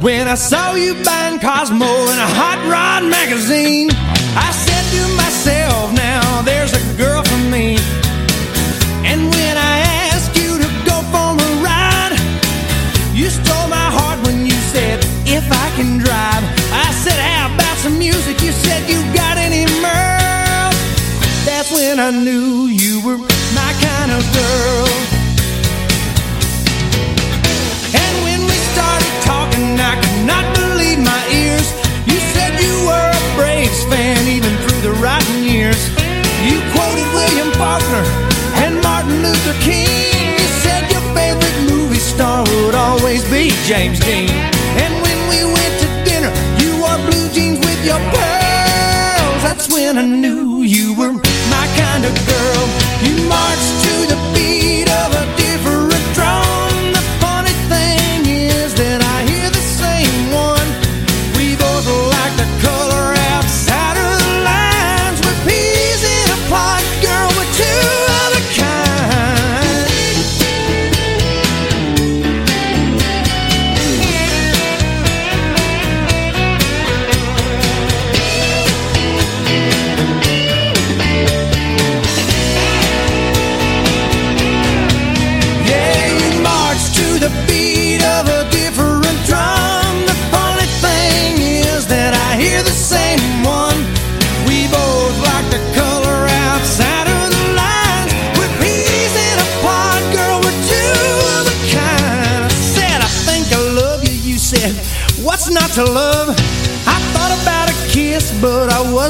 When 0.00 0.28
I 0.28 0.34
saw 0.34 0.74
you 0.76 0.94
buying 1.04 1.38
Cosmo 1.40 1.84
in 1.84 2.16
a 2.16 2.30
hot 2.40 2.56
rod 2.72 3.04
magazine, 3.04 3.90
I 4.32 4.48
said 4.48 4.84
to 4.96 5.02
myself, 5.12 5.92
now 5.92 6.40
there's 6.40 6.72
a 6.72 6.80
girl 6.96 7.22
for 7.22 7.36
me. 7.52 7.76
And 9.04 9.28
when 9.28 9.54
I 9.60 9.74
asked 10.08 10.32
you 10.40 10.56
to 10.56 10.68
go 10.88 11.04
for 11.12 11.36
a 11.36 11.50
ride, 11.60 12.16
you 13.12 13.28
stole 13.28 13.68
my 13.68 13.88
heart 13.92 14.24
when 14.24 14.46
you 14.46 14.56
said, 14.72 15.04
if 15.28 15.44
I 15.52 15.68
can 15.76 15.98
drive. 16.00 16.48
I 16.72 16.88
said, 17.04 17.20
how 17.20 17.52
about 17.52 17.76
some 17.84 17.98
music? 17.98 18.40
You 18.40 18.52
said, 18.52 18.88
you 18.88 19.04
got 19.12 19.36
any 19.36 19.68
Merle? 19.84 20.72
That's 21.44 21.68
when 21.76 22.00
I 22.00 22.08
knew 22.08 22.72
you 22.72 23.04
were 23.04 23.18
my 23.52 23.72
kind 23.84 24.12
of 24.16 24.24
girl. 24.32 24.89
Fan 33.90 34.28
even 34.28 34.54
through 34.62 34.80
the 34.86 34.94
rotten 35.02 35.42
years. 35.42 35.80
You 36.46 36.62
quoted 36.72 37.08
William 37.12 37.50
Faulkner 37.58 38.06
and 38.62 38.80
Martin 38.82 39.22
Luther 39.22 39.58
King. 39.60 40.38
You 40.38 40.48
said 40.62 40.86
your 40.94 41.04
favorite 41.12 41.58
movie 41.68 41.98
star 41.98 42.46
would 42.46 42.74
always 42.74 43.22
be 43.28 43.50
James 43.66 43.98
Dean. 44.00 44.30
And 44.78 44.92
when 45.02 45.18
we 45.28 45.44
went 45.44 45.74
to 45.82 45.88
dinner, 46.08 46.32
you 46.62 46.70
wore 46.80 46.98
blue 47.10 47.28
jeans 47.34 47.58
with 47.58 47.80
your 47.84 48.00
pearls. 48.14 49.42
That's 49.42 49.66
when 49.68 49.98
I 49.98 50.06
knew 50.06 50.62
you 50.62 50.94
were 50.94 51.12
my 51.12 51.66
kind 51.82 52.04
of 52.06 52.14
girl. 52.30 52.64
You 53.04 53.14
marched 53.28 53.89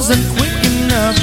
wasn't 0.01 0.27
quick 0.39 0.57
enough. 0.81 1.17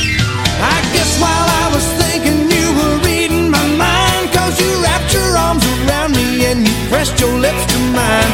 I 0.62 0.78
guess 0.94 1.12
while 1.20 1.50
I 1.64 1.66
was 1.74 1.86
thinking 1.98 2.46
you 2.46 2.68
were 2.78 2.98
reading 3.10 3.50
my 3.50 3.66
mind, 3.74 4.30
cause 4.38 4.54
you 4.62 4.70
wrapped 4.84 5.12
your 5.18 5.32
arms 5.36 5.66
around 5.66 6.12
me 6.14 6.46
and 6.46 6.60
you 6.62 6.76
pressed 6.88 7.20
your 7.20 7.34
lips 7.40 7.64
to 7.74 7.80
mine. 7.98 8.34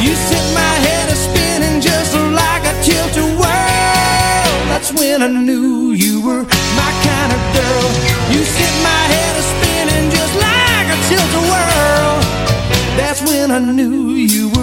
You 0.00 0.16
set 0.28 0.46
my 0.56 0.74
head 0.86 1.12
a 1.12 1.16
spinning 1.26 1.82
just 1.82 2.16
like 2.16 2.64
a 2.64 2.74
tilt-a-whirl. 2.80 4.52
That's 4.72 4.90
when 4.98 5.20
I 5.20 5.28
knew 5.28 5.92
you 5.92 6.14
were 6.24 6.44
my 6.80 6.92
kind 7.04 7.30
of 7.36 7.42
girl. 7.52 7.86
You 8.32 8.40
set 8.56 8.74
my 8.88 9.02
head 9.12 9.34
a 9.36 9.44
spinning 9.52 10.06
just 10.16 10.34
like 10.48 10.88
a 10.96 10.98
tilt-a-whirl. 11.08 12.14
That's 12.96 13.20
when 13.28 13.50
I 13.50 13.60
knew 13.60 14.16
you 14.16 14.53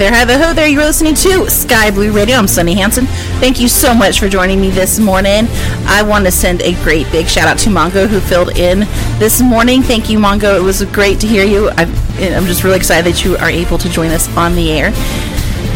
there, 0.00 0.10
hi 0.10 0.24
there, 0.24 0.38
ho 0.42 0.54
there. 0.54 0.66
You're 0.66 0.84
listening 0.84 1.14
to 1.16 1.50
Sky 1.50 1.90
Blue 1.90 2.10
Radio. 2.10 2.36
I'm 2.36 2.48
Sunny 2.48 2.72
Hansen. 2.72 3.04
Thank 3.38 3.60
you 3.60 3.68
so 3.68 3.92
much 3.92 4.18
for 4.18 4.30
joining 4.30 4.58
me 4.58 4.70
this 4.70 4.98
morning. 4.98 5.44
I 5.84 6.02
want 6.02 6.24
to 6.24 6.30
send 6.30 6.62
a 6.62 6.72
great 6.82 7.10
big 7.12 7.26
shout 7.26 7.46
out 7.46 7.58
to 7.58 7.68
Mongo 7.68 8.08
who 8.08 8.18
filled 8.18 8.56
in 8.56 8.80
this 9.18 9.42
morning. 9.42 9.82
Thank 9.82 10.08
you, 10.08 10.18
Mongo. 10.18 10.56
It 10.56 10.62
was 10.62 10.82
great 10.86 11.20
to 11.20 11.26
hear 11.26 11.44
you. 11.44 11.68
i 11.76 11.82
am 12.18 12.46
just 12.46 12.64
really 12.64 12.78
excited 12.78 13.12
that 13.12 13.26
you 13.26 13.36
are 13.36 13.50
able 13.50 13.76
to 13.76 13.90
join 13.90 14.10
us 14.10 14.34
on 14.38 14.54
the 14.54 14.72
air. 14.72 14.90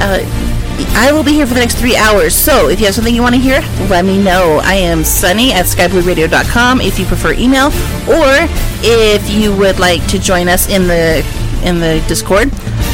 Uh, 0.00 0.20
I 0.96 1.12
will 1.12 1.22
be 1.22 1.32
here 1.32 1.46
for 1.46 1.52
the 1.52 1.60
next 1.60 1.76
three 1.76 1.94
hours. 1.94 2.34
So 2.34 2.70
if 2.70 2.80
you 2.80 2.86
have 2.86 2.94
something 2.94 3.14
you 3.14 3.20
want 3.20 3.34
to 3.34 3.40
hear, 3.42 3.60
let 3.90 4.06
me 4.06 4.22
know. 4.22 4.58
I 4.64 4.76
am 4.76 5.04
Sunny 5.04 5.52
at 5.52 5.66
skyblueradio.com 5.66 6.80
if 6.80 6.98
you 6.98 7.04
prefer 7.04 7.34
email, 7.34 7.66
or 8.08 8.48
if 8.80 9.28
you 9.28 9.54
would 9.54 9.78
like 9.78 10.06
to 10.06 10.18
join 10.18 10.48
us 10.48 10.66
in 10.70 10.86
the 10.86 11.18
in 11.62 11.80
the 11.80 12.02
Discord 12.08 12.50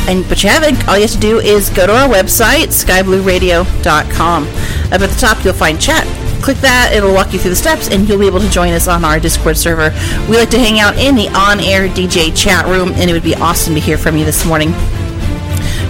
and 0.09 0.29
but 0.29 0.43
you 0.43 0.49
haven't, 0.49 0.89
all 0.89 0.97
you 0.97 1.03
have 1.03 1.13
to 1.13 1.19
do 1.19 1.39
is 1.39 1.71
go 1.71 1.87
to 1.87 1.95
our 1.95 2.09
website, 2.09 2.69
skyblueradio.com. 2.69 4.43
Up 4.45 5.01
at 5.01 5.11
the 5.11 5.17
top, 5.21 5.45
you'll 5.45 5.55
find 5.55 5.81
chat. 5.81 6.07
Click 6.43 6.57
that, 6.59 6.93
it'll 6.95 7.13
walk 7.13 7.33
you 7.33 7.39
through 7.39 7.51
the 7.51 7.57
steps, 7.57 7.89
and 7.91 8.09
you'll 8.09 8.19
be 8.19 8.27
able 8.27 8.41
to 8.41 8.51
join 8.51 8.73
us 8.73 8.89
on 8.89 9.05
our 9.05 9.21
Discord 9.21 9.59
server. 9.59 9.91
We 10.29 10.37
like 10.37 10.51
to 10.51 10.59
hang 10.59 10.81
out 10.81 10.97
in 10.97 11.15
the 11.15 11.29
on 11.29 11.61
air 11.61 11.89
DJ 11.89 12.35
chat 12.35 12.67
room, 12.67 12.93
and 12.95 13.11
it 13.11 13.13
would 13.13 13.23
be 13.23 13.35
awesome 13.35 13.75
to 13.75 13.81
hear 13.81 13.99
from 13.99 14.17
you 14.17 14.25
this 14.25 14.47
morning. 14.47 14.73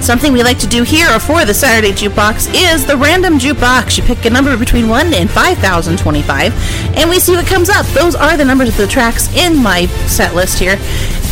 Something 0.01 0.33
we 0.33 0.43
like 0.43 0.59
to 0.61 0.67
do 0.67 0.83
here 0.83 1.21
for 1.21 1.45
the 1.45 1.53
Saturday 1.53 1.93
Jukebox 1.93 2.53
is 2.55 2.87
the 2.87 2.97
random 2.97 3.39
jukebox. 3.39 3.99
You 3.99 4.03
pick 4.03 4.25
a 4.25 4.31
number 4.31 4.57
between 4.57 4.89
1 4.89 5.13
and 5.13 5.31
5,025, 5.31 6.97
and 6.97 7.11
we 7.11 7.19
see 7.21 7.37
what 7.37 7.47
comes 7.47 7.69
up. 7.69 7.85
Those 7.89 8.15
are 8.15 8.37
the 8.37 8.45
numbers 8.45 8.71
of 8.71 8.77
the 8.79 8.87
tracks 8.87 9.33
in 9.37 9.63
my 9.63 9.87
set 10.09 10.35
list 10.35 10.59
here. 10.59 10.79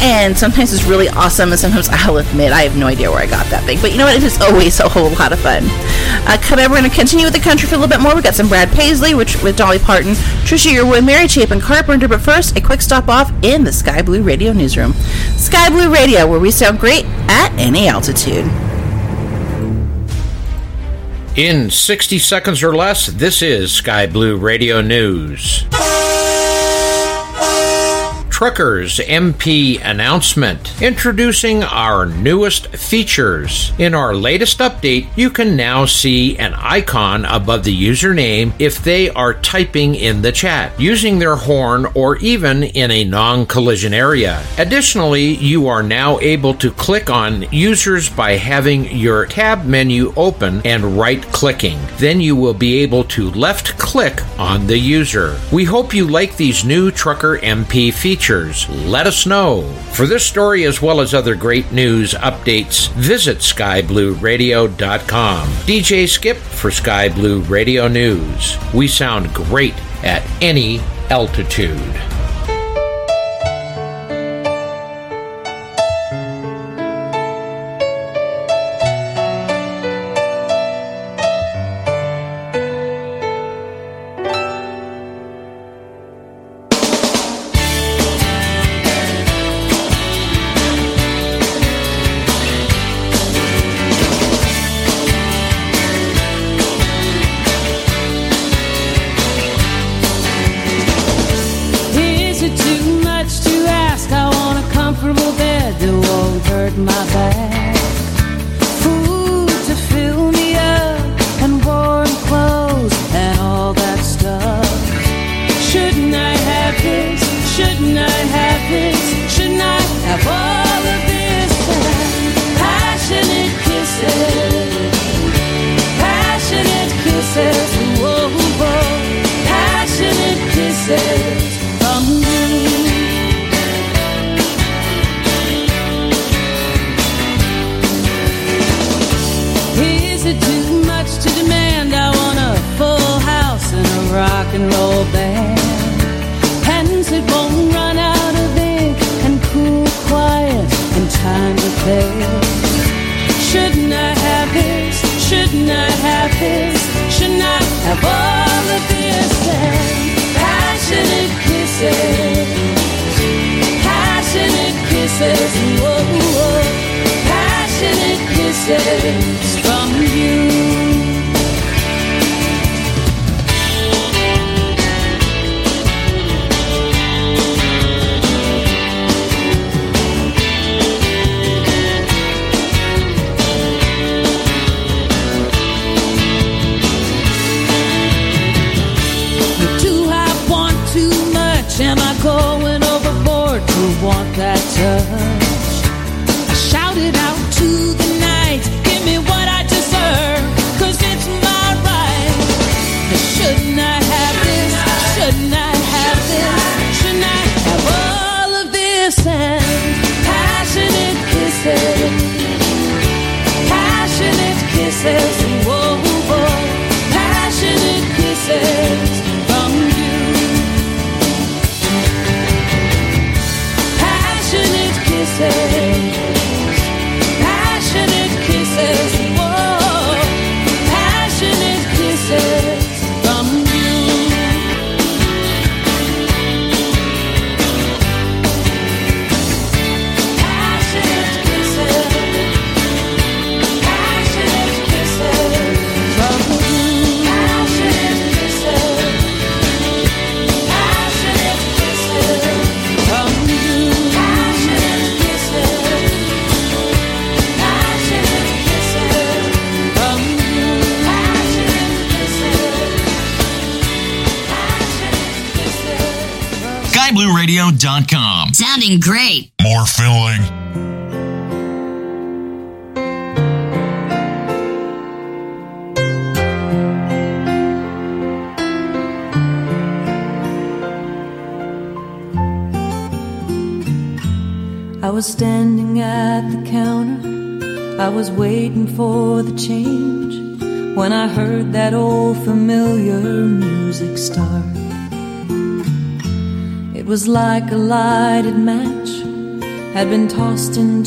And 0.00 0.38
sometimes 0.38 0.72
it's 0.72 0.84
really 0.84 1.08
awesome, 1.08 1.50
and 1.50 1.58
sometimes 1.58 1.88
I'll 1.90 2.18
admit 2.18 2.52
I 2.52 2.62
have 2.62 2.76
no 2.76 2.86
idea 2.86 3.10
where 3.10 3.20
I 3.20 3.26
got 3.26 3.46
that 3.46 3.64
thing. 3.64 3.78
But 3.80 3.90
you 3.90 3.98
know 3.98 4.04
what? 4.04 4.16
It 4.16 4.22
is 4.22 4.40
always 4.40 4.78
a 4.78 4.88
whole 4.88 5.10
lot 5.10 5.32
of 5.32 5.40
fun. 5.40 5.64
Uh, 6.26 6.38
we're 6.50 6.68
going 6.68 6.84
to 6.84 6.90
continue 6.90 7.24
with 7.24 7.34
the 7.34 7.40
country 7.40 7.68
for 7.68 7.74
a 7.74 7.78
little 7.78 7.90
bit 7.90 8.00
more. 8.00 8.14
we 8.14 8.22
got 8.22 8.34
some 8.34 8.48
Brad 8.48 8.68
Paisley 8.70 9.14
which, 9.14 9.42
with 9.42 9.56
Dolly 9.56 9.78
Parton, 9.78 10.12
Trisha 10.44 10.72
Yearwood, 10.72 11.04
Mary 11.04 11.26
Chapin 11.26 11.60
Carpenter. 11.60 12.06
But 12.06 12.20
first, 12.20 12.56
a 12.56 12.60
quick 12.60 12.80
stop 12.80 13.08
off 13.08 13.32
in 13.42 13.64
the 13.64 13.72
Sky 13.72 14.02
Blue 14.02 14.22
Radio 14.22 14.52
newsroom. 14.52 14.92
Sky 15.36 15.68
Blue 15.68 15.92
Radio, 15.92 16.26
where 16.26 16.40
we 16.40 16.50
sound 16.50 16.78
great 16.78 17.04
at 17.28 17.52
any 17.58 17.88
altitude. 17.88 18.44
In 21.36 21.70
60 21.70 22.18
seconds 22.18 22.62
or 22.64 22.74
less, 22.74 23.06
this 23.06 23.42
is 23.42 23.70
Sky 23.72 24.06
Blue 24.06 24.36
Radio 24.36 24.80
News. 24.80 25.64
TruckersMP 28.38 29.84
announcement 29.84 30.80
introducing 30.80 31.64
our 31.64 32.06
newest 32.06 32.68
features. 32.68 33.72
In 33.78 33.96
our 33.96 34.14
latest 34.14 34.60
update, 34.60 35.08
you 35.16 35.28
can 35.28 35.56
now 35.56 35.86
see 35.86 36.38
an 36.38 36.54
icon 36.54 37.24
above 37.24 37.64
the 37.64 37.76
username 37.76 38.52
if 38.60 38.78
they 38.84 39.10
are 39.10 39.34
typing 39.34 39.96
in 39.96 40.22
the 40.22 40.30
chat, 40.30 40.78
using 40.78 41.18
their 41.18 41.34
horn, 41.34 41.86
or 41.96 42.16
even 42.18 42.62
in 42.62 42.92
a 42.92 43.02
non 43.02 43.44
collision 43.44 43.92
area. 43.92 44.40
Additionally, 44.56 45.34
you 45.34 45.66
are 45.66 45.82
now 45.82 46.20
able 46.20 46.54
to 46.54 46.70
click 46.70 47.10
on 47.10 47.42
users 47.50 48.08
by 48.08 48.36
having 48.36 48.84
your 48.96 49.26
tab 49.26 49.64
menu 49.64 50.12
open 50.16 50.62
and 50.64 50.96
right 50.96 51.22
clicking. 51.32 51.80
Then 51.96 52.20
you 52.20 52.36
will 52.36 52.54
be 52.54 52.78
able 52.84 53.02
to 53.02 53.32
left 53.32 53.76
click 53.78 54.22
on 54.38 54.68
the 54.68 54.78
user. 54.78 55.36
We 55.50 55.64
hope 55.64 55.92
you 55.92 56.06
like 56.06 56.36
these 56.36 56.64
new 56.64 56.92
Trucker 56.92 57.38
MP 57.38 57.92
features 57.92 58.27
features, 58.28 58.68
let 58.68 59.06
us 59.06 59.24
know. 59.24 59.62
For 59.92 60.06
this 60.06 60.24
story, 60.24 60.64
as 60.64 60.82
well 60.82 61.00
as 61.00 61.14
other 61.14 61.34
great 61.34 61.72
news 61.72 62.12
updates, 62.12 62.92
visit 62.92 63.38
skyblueradio.com. 63.38 65.48
DJ 65.48 66.06
Skip 66.06 66.36
for 66.36 66.70
Sky 66.70 67.08
Blue 67.08 67.40
Radio 67.42 67.88
News. 67.88 68.58
We 68.74 68.86
sound 68.86 69.32
great 69.32 69.74
at 70.04 70.22
any 70.42 70.80
altitude. 71.08 72.07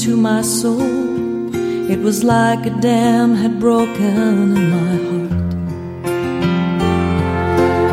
Into 0.01 0.17
my 0.17 0.41
soul. 0.41 1.53
It 1.91 1.99
was 1.99 2.23
like 2.23 2.65
a 2.65 2.71
dam 2.81 3.35
had 3.35 3.59
broken 3.59 4.57
in 4.57 4.69
my 4.71 4.95
heart. 5.05 5.53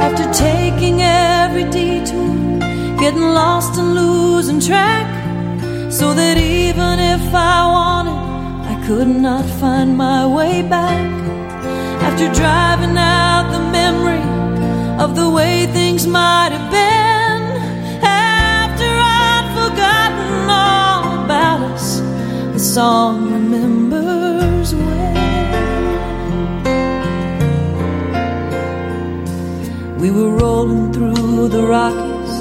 After 0.06 0.26
taking 0.32 1.02
every 1.02 1.64
detour, 1.64 2.60
getting 2.98 3.28
lost 3.40 3.78
and 3.78 3.94
losing 3.94 4.58
track, 4.58 5.06
so 5.92 6.14
that 6.14 6.38
even 6.38 6.98
if 6.98 7.34
I 7.34 7.66
wanted, 7.76 8.20
I 8.72 8.86
could 8.86 9.08
not 9.08 9.44
find 9.60 9.94
my 9.94 10.26
way 10.26 10.62
back. 10.62 11.10
After 12.06 12.32
driving 12.32 12.96
out 12.96 13.50
the 13.52 13.62
memory 13.78 14.24
of 15.04 15.14
the 15.14 15.28
way 15.28 15.66
things 15.66 16.06
might 16.06 16.52
have 16.52 16.70
been, 16.70 17.07
song 22.78 23.32
remembers 23.32 24.72
when. 24.72 25.16
We 29.98 30.12
were 30.12 30.30
rolling 30.30 30.92
through 30.92 31.48
the 31.48 31.66
Rockies, 31.66 32.34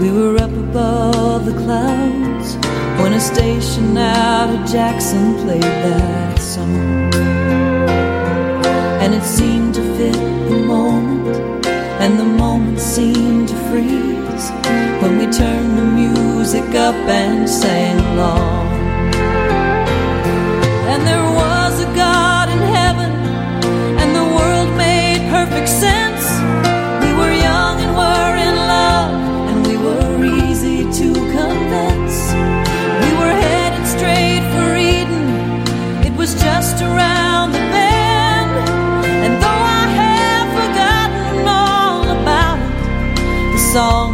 we 0.00 0.08
were 0.18 0.36
up 0.46 0.54
above 0.66 1.44
the 1.44 1.56
clouds 1.62 2.48
when 3.02 3.12
a 3.12 3.20
station 3.20 3.98
out 3.98 4.48
of 4.54 4.60
Jackson 4.66 5.34
played 5.44 5.72
that 5.86 6.38
song. 6.40 7.12
And 9.02 9.12
it 9.12 9.26
seemed 9.38 9.74
to 9.74 9.82
fit 9.98 10.20
the 10.52 10.60
moment, 10.74 11.66
and 12.02 12.18
the 12.18 12.30
moment 12.44 12.80
seemed 12.80 13.48
to 13.50 13.56
freeze 13.68 14.46
when 15.02 15.18
we 15.18 15.26
turned 15.40 15.72
the 15.80 15.88
music 16.02 16.68
up 16.88 16.98
and 17.20 17.46
sang 17.46 17.98
along. 18.14 18.55
It, 43.76 44.05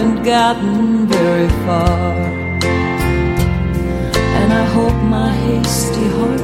haven't 0.00 0.22
gotten 0.22 1.06
very 1.06 1.48
far. 1.66 2.16
And 4.40 4.50
I 4.50 4.64
hope 4.76 4.96
my 5.18 5.30
hasty 5.30 6.06
heart 6.16 6.40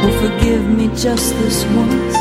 will 0.00 0.16
forgive 0.22 0.64
me 0.78 0.86
just 0.94 1.34
this 1.40 1.64
once 1.80 2.16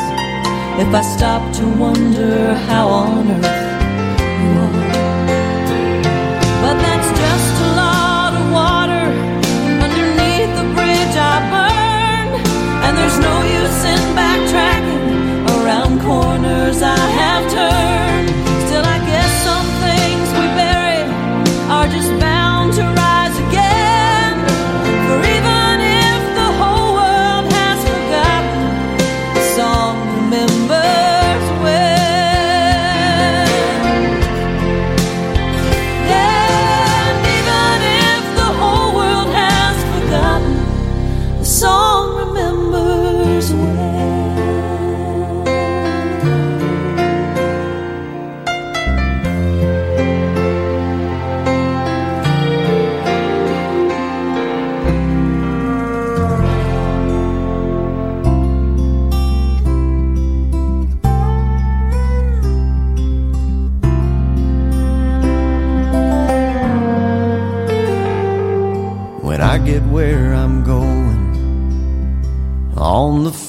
if 0.81 0.89
I 1.01 1.03
stop 1.15 1.43
to 1.57 1.65
wonder 1.77 2.55
how 2.67 2.87
on 2.87 3.29
earth 3.29 3.61
you 4.41 4.51
are. 4.65 4.89
But 6.63 6.75
that's 6.85 7.11
just 7.23 7.53
a 7.67 7.69
lot 7.83 8.31
of 8.39 8.45
water 8.61 9.05
underneath 9.85 10.51
the 10.59 10.67
bridge 10.77 11.15
I 11.33 11.35
burned. 11.53 12.33
And 12.85 12.93
there's 12.97 13.19
no 13.29 13.35
use 13.61 13.79
in 13.93 14.01
backtracking 14.17 15.05
around 15.55 16.01
corners 16.01 16.81
I 16.81 16.97
have 17.21 17.32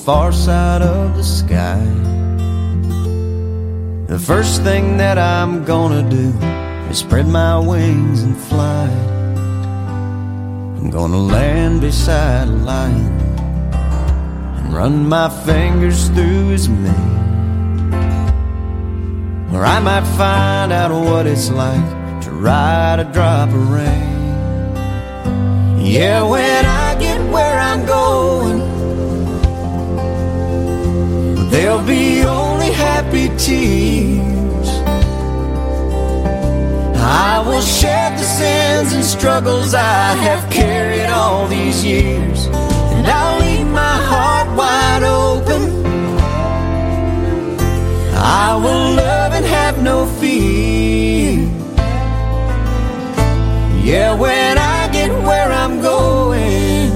far 0.05 0.33
side 0.33 0.83
of 0.83 1.17
the 1.17 1.25
sky. 1.25 1.83
The 4.07 4.19
first 4.19 4.63
thing 4.63 4.99
that 4.99 5.17
I'm 5.17 5.65
gonna 5.65 6.03
do 6.11 6.29
is 6.91 6.99
spread 6.99 7.27
my 7.27 7.59
wings 7.59 8.23
and 8.23 8.37
fly. 8.37 8.87
I'm 10.77 10.91
gonna 10.91 11.17
land 11.17 11.81
beside 11.81 12.49
a 12.49 12.59
lion 12.71 13.19
and 14.59 14.75
run 14.75 15.09
my 15.09 15.31
fingers 15.47 16.09
through 16.11 16.49
his 16.49 16.69
mane. 16.69 17.15
Or 19.55 19.65
I 19.65 19.81
might 19.81 20.07
find 20.19 20.71
out 20.71 20.91
what 20.91 21.27
it's 21.27 21.51
like 21.51 21.89
to 22.25 22.31
ride 22.31 23.01
a 23.01 23.05
drop 23.05 23.49
of 23.49 23.71
rain. 23.71 24.13
Yeah, 25.81 26.23
when 26.25 26.54
There'll 31.55 31.87
be 31.87 32.25
only 32.25 32.73
happy 32.73 33.29
tears. 33.39 34.69
I 36.99 37.45
will 37.47 37.61
shed 37.61 38.19
the 38.19 38.25
sins 38.25 38.93
and 38.93 39.05
struggles 39.05 39.73
I 39.73 40.15
have 40.27 40.51
carried 40.51 41.07
all 41.07 41.47
these 41.47 41.85
years. 41.85 42.47
And 42.97 43.07
I'll 43.07 43.39
leave 43.39 43.69
my 43.69 43.97
heart 44.11 44.49
wide 44.59 45.05
open. 45.05 45.63
I 48.17 48.57
will 48.57 48.97
love 48.97 49.33
and 49.35 49.47
have 49.47 49.81
no 49.81 50.07
fear. 50.19 51.39
Yeah, 53.81 54.13
when 54.19 54.59
I 54.59 54.89
get 54.93 55.11
where 55.23 55.53
I'm 55.53 55.81
going, 55.81 56.91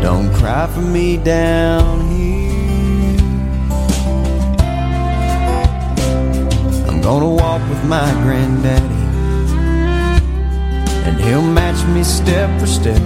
don't 0.00 0.32
cry 0.34 0.68
for 0.68 0.82
me 0.82 1.16
down 1.16 1.97
gonna 7.08 7.26
walk 7.26 7.62
with 7.70 7.82
my 7.84 8.06
granddaddy, 8.22 9.02
and 11.06 11.18
he'll 11.18 11.40
match 11.40 11.82
me 11.86 12.04
step 12.04 12.50
for 12.60 12.66
step. 12.66 13.00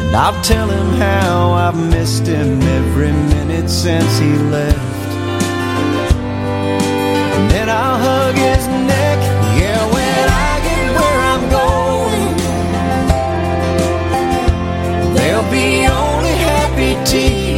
And 0.00 0.16
I'll 0.16 0.40
tell 0.42 0.66
him 0.66 0.88
how 0.94 1.52
I've 1.52 1.76
missed 1.76 2.26
him 2.26 2.62
every 2.62 3.12
minute 3.12 3.68
since 3.68 4.18
he 4.18 4.32
left. 4.56 4.78
And 7.34 7.50
then 7.50 7.68
I'll 7.68 7.98
hug 7.98 8.34
his 8.34 8.66
neck, 8.92 9.18
yeah, 9.60 9.80
when 9.94 10.28
I 10.46 10.52
get 10.68 10.86
where 10.98 11.20
I'm 11.32 11.44
going. 11.60 12.34
There'll 15.16 15.50
be 15.50 15.86
only 15.86 16.34
happy 16.48 16.94
tears. 17.04 17.53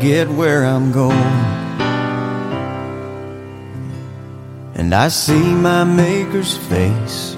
Get 0.00 0.28
where 0.28 0.64
I'm 0.64 0.92
going, 0.92 1.12
and 4.74 4.94
I 4.94 5.08
see 5.08 5.54
my 5.54 5.84
Maker's 5.84 6.56
face, 6.56 7.36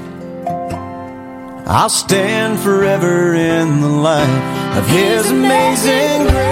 I'll 1.66 1.88
stand 1.88 2.61
forever 2.61 3.35
in 3.35 3.81
the 3.81 3.88
light 3.88 4.76
of 4.78 4.87
His 4.87 5.31
amazing 5.31 6.28
grace. 6.28 6.51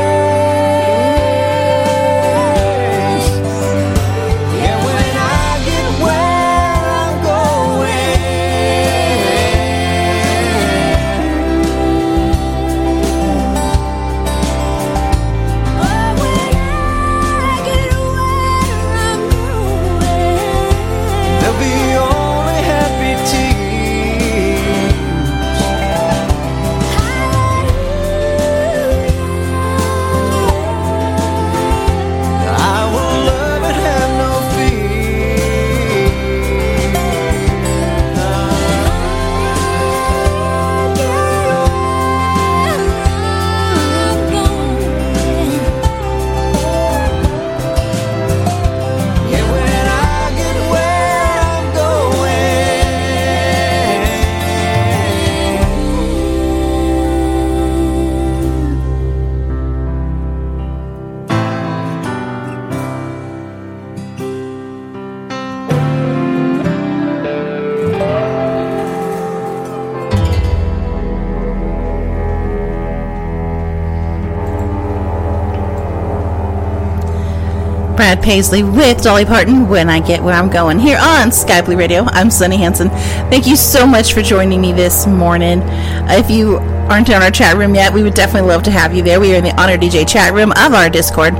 Brad 78.01 78.23
Paisley 78.23 78.63
with 78.63 79.03
Dolly 79.03 79.27
Parton 79.27 79.69
when 79.69 79.91
I 79.91 80.01
get 80.01 80.23
where 80.23 80.33
I'm 80.33 80.49
going 80.49 80.79
here 80.79 80.97
on 80.99 81.31
Sky 81.31 81.61
Blue 81.61 81.77
Radio. 81.77 82.05
I'm 82.05 82.31
Sunny 82.31 82.57
Hansen. 82.57 82.89
Thank 83.29 83.47
you 83.47 83.57
so 83.57 83.87
much 83.87 84.15
for 84.15 84.23
joining 84.23 84.59
me 84.63 84.73
this 84.73 85.07
morning. 85.07 85.61
If 86.09 86.31
you 86.31 86.57
aren't 86.89 87.11
in 87.11 87.17
our 87.17 87.31
chat 87.31 87.59
room 87.59 87.75
yet, 87.75 87.93
we 87.93 88.03
would 88.03 88.15
definitely 88.15 88.49
love 88.49 88.63
to 88.63 88.71
have 88.71 88.95
you 88.95 89.03
there. 89.03 89.21
We 89.21 89.35
are 89.35 89.37
in 89.37 89.45
the 89.45 89.61
on 89.61 89.69
air 89.69 89.77
DJ 89.77 90.09
chat 90.09 90.33
room 90.33 90.51
of 90.53 90.73
our 90.73 90.89
Discord. 90.89 91.35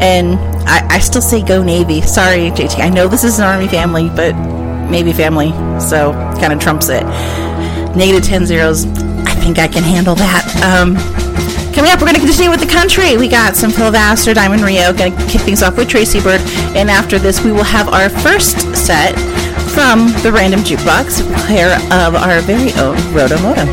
And 0.00 0.38
I, 0.66 0.86
I 0.88 0.98
still 1.00 1.20
say 1.20 1.42
go 1.44 1.62
Navy. 1.62 2.00
Sorry, 2.00 2.50
JT. 2.50 2.80
I 2.80 2.88
know 2.88 3.06
this 3.06 3.22
is 3.22 3.38
an 3.38 3.44
Army 3.44 3.68
family, 3.68 4.08
but 4.08 4.34
Navy 4.88 5.12
family, 5.12 5.50
so 5.78 6.12
kind 6.40 6.54
of 6.54 6.60
trumps 6.60 6.88
it. 6.88 7.02
Negative 7.94 8.24
10 8.24 8.46
zeros. 8.46 8.86
I 8.86 9.34
think 9.34 9.58
I 9.58 9.68
can 9.68 9.82
handle 9.82 10.14
that. 10.14 10.62
Um, 10.64 10.96
Coming 11.80 11.92
up, 11.92 12.00
we're 12.02 12.08
going 12.08 12.20
to 12.20 12.20
continue 12.20 12.50
with 12.50 12.60
the 12.60 12.66
country. 12.66 13.16
We 13.16 13.26
got 13.26 13.56
some 13.56 13.70
Phil 13.70 13.90
Vassar, 13.90 14.34
Diamond 14.34 14.60
Rio. 14.60 14.92
Going 14.92 15.16
to 15.16 15.26
kick 15.28 15.40
things 15.40 15.62
off 15.62 15.78
with 15.78 15.88
Tracy 15.88 16.20
Byrd. 16.20 16.42
And 16.76 16.90
after 16.90 17.18
this, 17.18 17.42
we 17.42 17.52
will 17.52 17.64
have 17.64 17.88
our 17.88 18.10
first 18.10 18.60
set 18.76 19.14
from 19.72 20.08
the 20.22 20.30
Random 20.30 20.60
Jukebox, 20.60 21.24
pair 21.46 21.76
of 21.90 22.14
our 22.16 22.42
very 22.42 22.70
own 22.74 22.96
Roto 23.14 23.40
Moto. 23.40 23.64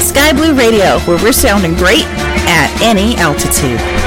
Sky 0.00 0.32
Blue 0.32 0.54
Radio, 0.54 0.98
where 1.00 1.22
we're 1.22 1.32
sounding 1.32 1.74
great 1.74 2.06
at 2.48 2.74
any 2.80 3.14
altitude. 3.16 3.99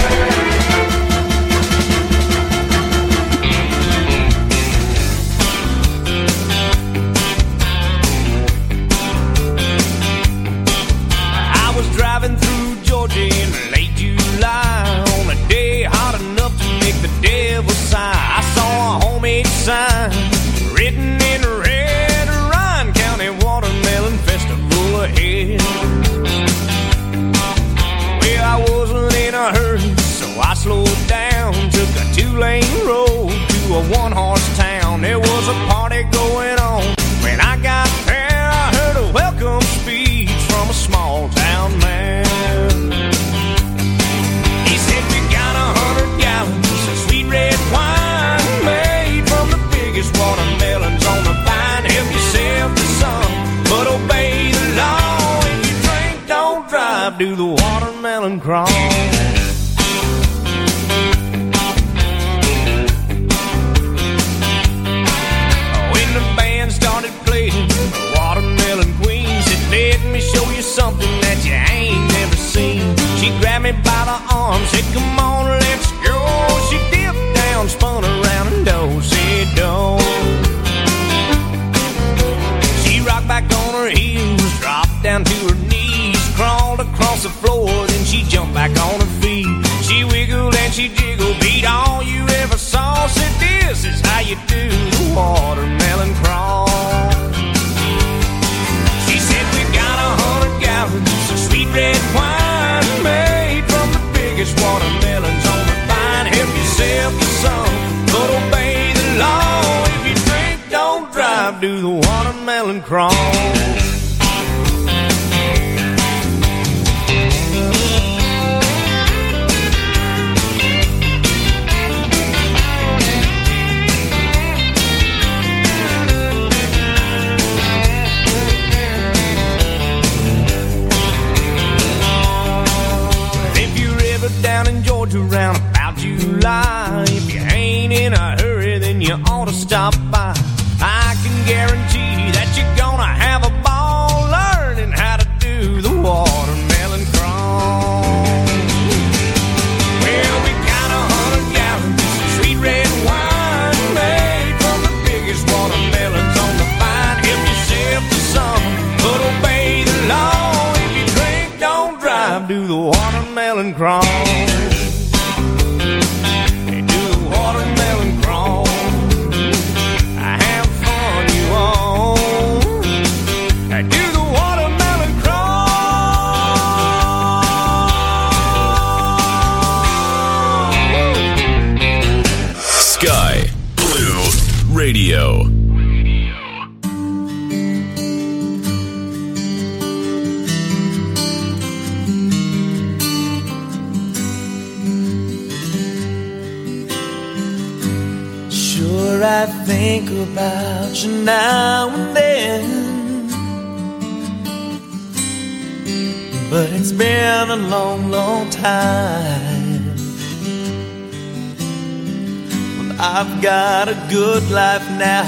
I've 213.06 213.42
got 213.42 213.90
a 213.90 213.96
good 214.10 214.50
life 214.50 214.90
now. 214.92 215.26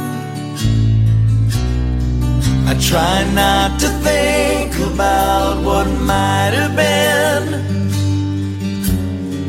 I 2.68 2.74
try 2.78 3.24
not 3.32 3.80
to 3.80 3.88
think 4.04 4.76
about 4.92 5.64
what 5.64 5.86
might 5.86 6.52
have 6.52 6.76
been. 6.76 7.64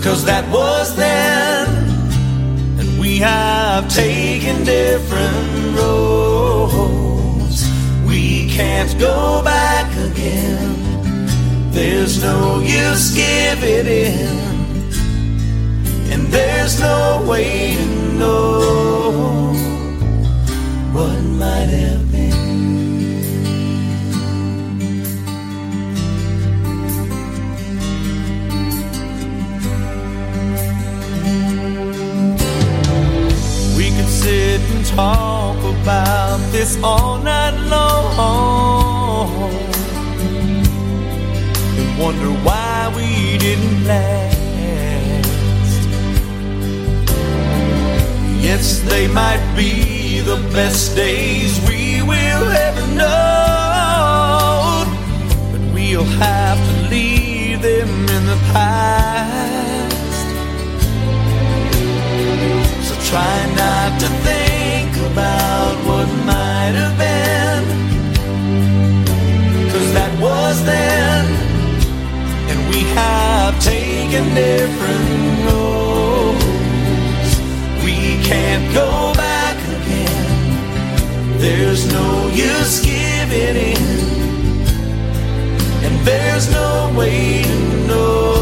Cause 0.02 0.24
that 0.24 0.50
was 0.50 0.96
then, 0.96 1.68
and 2.80 2.98
we 2.98 3.18
have 3.18 3.90
taken 3.90 4.64
different 4.64 5.76
roads. 5.78 7.09
Can't 8.60 9.00
go 9.00 9.42
back 9.42 9.90
again. 10.10 11.72
There's 11.72 12.22
no 12.22 12.60
use 12.60 13.16
giving 13.16 13.88
in, 13.88 14.38
and 16.12 16.28
there's 16.28 16.78
no 16.82 17.24
way 17.26 17.76
to 17.76 17.86
know 18.20 19.54
what 20.92 21.22
might 21.40 21.70
have 21.70 22.12
been. 22.12 22.36
We 33.78 33.86
could 33.96 34.10
sit 34.10 34.59
and 34.80 34.88
talk 34.88 35.58
about 35.58 36.40
this 36.52 36.82
all 36.84 37.18
night 37.18 37.56
long 37.70 39.52
and 41.78 42.00
wonder 42.00 42.32
why 42.46 42.92
we 42.96 43.38
didn't 43.38 43.86
last. 43.86 44.38
Yes, 48.42 48.80
they 48.90 49.08
might 49.08 49.44
be 49.56 50.22
the 50.22 50.38
best 50.54 50.96
days 50.96 51.60
we 51.68 52.02
will 52.02 52.50
ever 52.68 52.88
know, 52.96 54.86
but 55.52 55.62
we'll 55.74 56.04
have 56.04 56.58
to 56.70 56.90
leave 56.90 57.62
them 57.62 57.90
in 58.16 58.26
the 58.26 58.40
past. 58.54 59.98
So 62.88 62.94
try 63.10 63.38
not 63.56 64.00
to 64.00 64.08
think 64.24 64.49
about 65.12 65.76
what 65.88 66.08
might 66.26 66.76
have 66.82 66.98
been. 66.98 67.64
Cause 69.72 69.90
that 69.94 70.12
was 70.20 70.64
then, 70.66 71.26
and 72.50 72.60
we 72.70 72.82
have 73.00 73.54
taken 73.64 74.24
different 74.36 75.46
roads. 75.48 76.46
We 77.86 77.98
can't 78.30 78.74
go 78.74 79.14
back 79.16 79.58
again. 79.78 81.40
There's 81.40 81.92
no 81.92 82.28
use 82.28 82.82
giving 82.82 83.56
in, 83.74 83.84
and 85.86 85.96
there's 86.06 86.52
no 86.52 86.94
way 86.98 87.44
to 87.44 87.88
know 87.88 88.39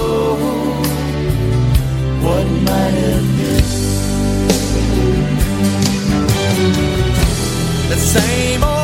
same 7.98 8.64
old 8.64 8.77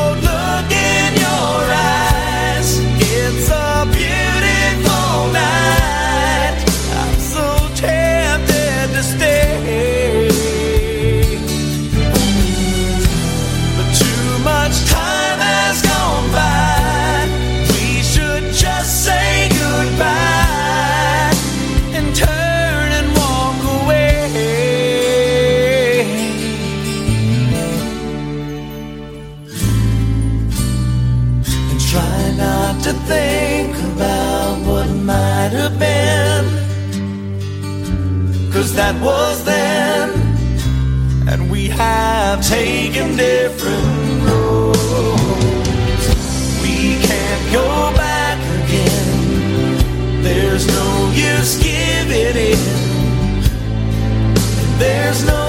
that 38.74 39.00
was 39.00 39.44
then, 39.44 40.10
and 41.28 41.48
we 41.50 41.68
have 41.68 42.44
taken 42.46 43.16
different 43.16 44.22
roads. 44.28 44.78
We 46.60 46.98
can't 47.00 47.52
go 47.52 47.92
back 47.94 48.38
again. 48.64 50.22
There's 50.22 50.66
no 50.66 51.12
use 51.14 51.56
giving 51.62 52.36
in, 52.36 52.58
there's 54.78 55.24
no 55.24 55.43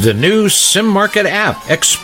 The 0.00 0.14
new 0.14 0.46
SimMarket 0.46 1.24
app, 1.24 1.68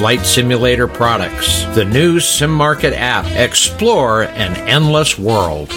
Flight 0.00 0.24
Simulator 0.24 0.88
products. 0.88 1.62
The 1.74 1.84
new 1.84 2.20
SimMarket 2.20 2.94
app. 2.94 3.26
Explore 3.36 4.22
an 4.22 4.56
endless 4.66 5.18
world. 5.18 5.68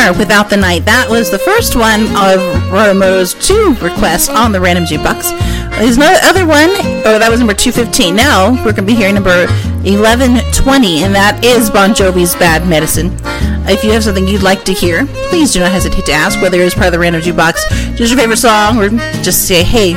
Without 0.00 0.48
the 0.48 0.56
night. 0.56 0.86
That 0.86 1.08
was 1.10 1.30
the 1.30 1.38
first 1.38 1.76
one 1.76 2.00
of 2.16 2.40
Romo's 2.72 3.34
two 3.34 3.74
requests 3.82 4.30
on 4.30 4.50
the 4.50 4.58
Random 4.58 4.84
Jukebox. 4.84 5.30
There's 5.78 5.98
no 5.98 6.16
other 6.24 6.46
one. 6.46 6.70
Oh, 7.04 7.18
that 7.20 7.30
was 7.30 7.38
number 7.38 7.52
215. 7.52 8.16
Now 8.16 8.50
we're 8.64 8.72
going 8.72 8.76
to 8.76 8.82
be 8.82 8.94
hearing 8.94 9.14
number 9.14 9.46
1120, 9.84 11.04
and 11.04 11.14
that 11.14 11.44
is 11.44 11.68
Bon 11.68 11.90
Jovi's 11.90 12.34
Bad 12.34 12.66
Medicine. 12.66 13.12
If 13.68 13.84
you 13.84 13.92
have 13.92 14.02
something 14.02 14.26
you'd 14.26 14.42
like 14.42 14.64
to 14.64 14.72
hear, 14.72 15.04
please 15.28 15.52
do 15.52 15.60
not 15.60 15.70
hesitate 15.70 16.06
to 16.06 16.12
ask 16.12 16.40
whether 16.40 16.58
it's 16.60 16.74
part 16.74 16.86
of 16.86 16.92
the 16.92 16.98
Random 16.98 17.20
Jukebox, 17.20 17.94
just 17.94 18.10
your 18.10 18.18
favorite 18.18 18.38
song, 18.38 18.78
or 18.78 18.88
just 19.22 19.46
say, 19.46 19.62
hey, 19.62 19.92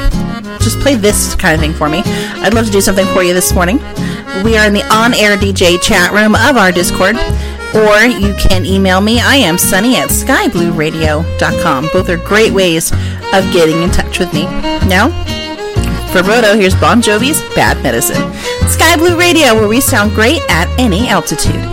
just 0.60 0.80
play 0.82 0.96
this 0.96 1.34
kind 1.36 1.56
of 1.56 1.62
thing 1.62 1.74
for 1.74 1.88
me. 1.88 2.04
I'd 2.44 2.54
love 2.54 2.66
to 2.66 2.72
do 2.72 2.82
something 2.82 3.08
for 3.16 3.24
you 3.24 3.34
this 3.34 3.54
morning. 3.54 3.80
We 4.44 4.58
are 4.58 4.68
in 4.68 4.74
the 4.74 4.84
on-air 4.94 5.38
DJ 5.38 5.82
chat 5.82 6.12
room 6.12 6.36
of 6.36 6.58
our 6.58 6.72
Discord, 6.74 7.16
or 7.76 8.06
you 8.06 8.34
can 8.36 8.66
email 8.66 9.02
me. 9.02 9.20
I 9.20 9.36
am 9.36 9.58
Sunny 9.58 9.98
at 9.98 10.10
skyblueradio.com. 10.10 11.90
Both 11.92 12.10
are 12.10 12.18
great 12.18 12.54
ways 12.54 12.92
of 12.92 13.52
getting 13.52 13.82
in 13.82 13.90
touch 13.90 14.20
with 14.20 14.34
me. 14.34 14.44
Now, 14.88 15.10
for 16.12 16.22
Roto, 16.22 16.56
here's 16.56 16.76
Bon 16.76 17.02
Jovi's 17.02 17.42
Bad 17.56 17.82
Medicine. 17.82 18.32
Sky 18.70 18.96
Blue 18.96 19.18
Radio, 19.18 19.56
where 19.56 19.68
we 19.68 19.82
sound 19.82 20.14
great 20.14 20.42
at 20.50 20.68
any 20.80 21.10
altitude. 21.10 21.73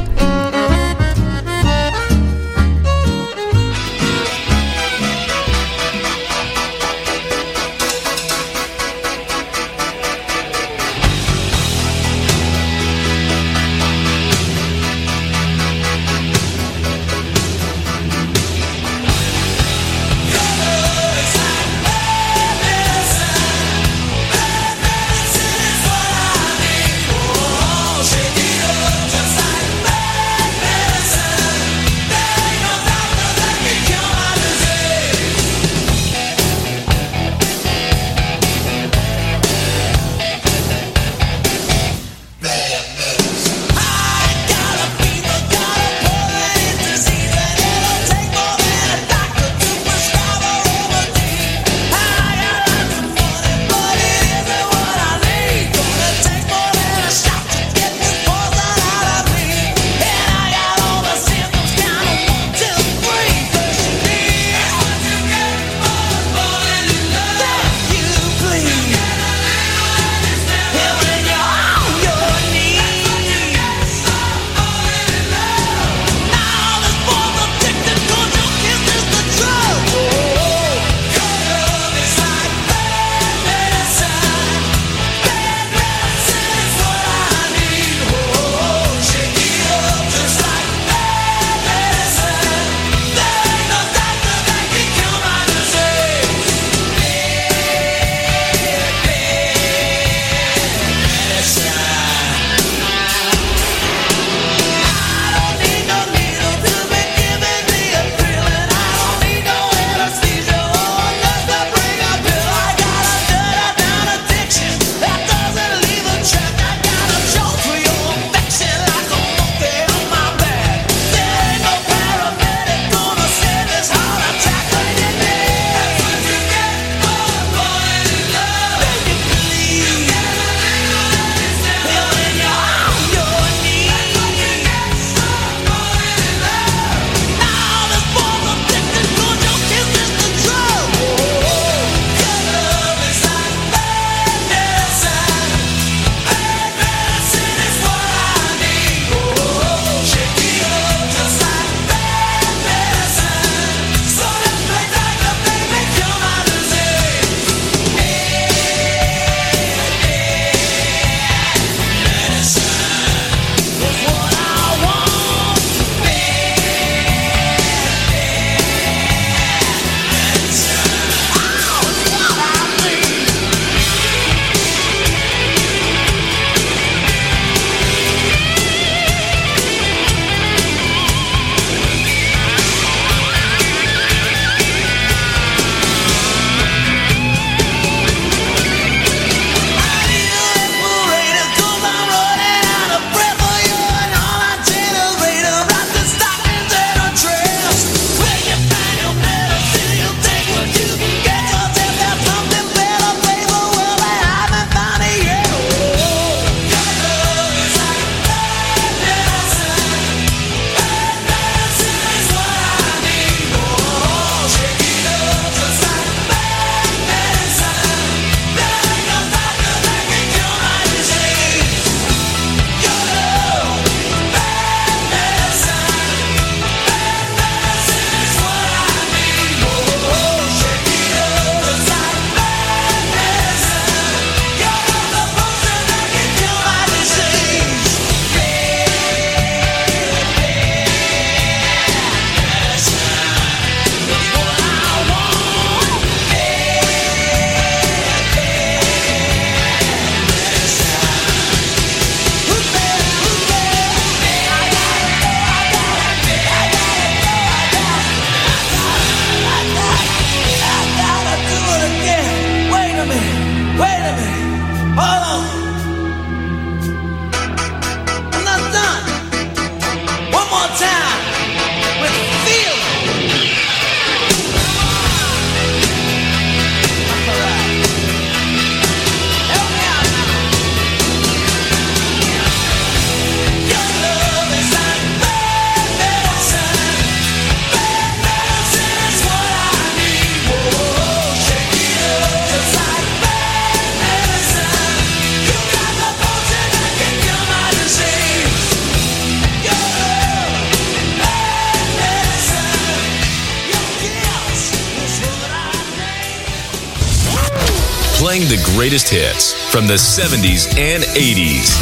greatest 308.91 309.09
hits 309.09 309.53
from 309.71 309.87
the 309.87 309.95
70s 309.95 310.77
and 310.77 311.05
80s. 311.05 311.79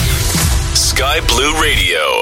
Sky 0.77 1.21
Blue 1.27 1.59
Radio. 1.59 2.18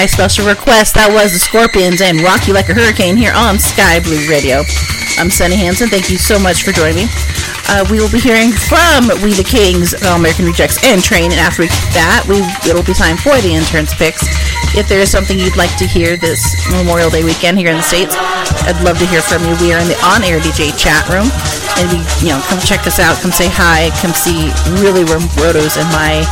My 0.00 0.08
special 0.08 0.48
request. 0.48 0.96
That 0.96 1.12
was 1.12 1.36
the 1.36 1.42
Scorpions 1.44 2.00
and 2.00 2.24
Rock 2.24 2.48
You 2.48 2.56
Like 2.56 2.72
a 2.72 2.74
Hurricane 2.74 3.20
here 3.20 3.36
on 3.36 3.60
Sky 3.60 4.00
Blue 4.00 4.24
Radio. 4.32 4.64
I'm 5.20 5.28
Sunny 5.28 5.60
Hansen. 5.60 5.92
Thank 5.92 6.08
you 6.08 6.16
so 6.16 6.40
much 6.40 6.64
for 6.64 6.72
joining 6.72 7.04
me. 7.04 7.06
Uh, 7.68 7.84
we 7.92 8.00
will 8.00 8.08
be 8.08 8.16
hearing 8.16 8.48
from 8.48 9.12
We 9.20 9.36
the 9.36 9.44
Kings, 9.44 9.92
American 10.08 10.48
Rejects, 10.48 10.80
and 10.88 11.04
Train. 11.04 11.36
And 11.36 11.40
after 11.44 11.68
that, 11.92 12.24
we 12.24 12.40
it'll 12.64 12.80
be 12.80 12.96
time 12.96 13.20
for 13.20 13.36
the 13.44 13.52
interns 13.52 13.92
picks. 13.92 14.24
If 14.72 14.88
there 14.88 15.04
is 15.04 15.12
something 15.12 15.36
you'd 15.36 15.60
like 15.60 15.76
to 15.76 15.84
hear 15.84 16.16
this 16.16 16.48
Memorial 16.72 17.12
Day 17.12 17.20
weekend 17.20 17.60
here 17.60 17.68
in 17.68 17.76
the 17.76 17.84
states, 17.84 18.16
I'd 18.64 18.80
love 18.80 18.96
to 19.04 19.06
hear 19.12 19.20
from 19.20 19.44
you. 19.44 19.52
We 19.60 19.76
are 19.76 19.84
in 19.84 19.88
the 19.92 20.00
on-air 20.00 20.40
DJ 20.40 20.72
chat 20.80 21.04
room, 21.12 21.28
and 21.76 21.84
we 21.92 22.00
you 22.24 22.32
know 22.32 22.40
come 22.48 22.56
check 22.64 22.88
us 22.88 22.96
out, 22.96 23.20
come 23.20 23.36
say 23.36 23.52
hi, 23.52 23.92
come 24.00 24.16
see 24.16 24.48
really 24.80 25.04
where 25.04 25.20
Roto's 25.36 25.76
and 25.76 25.84
my 25.92 26.24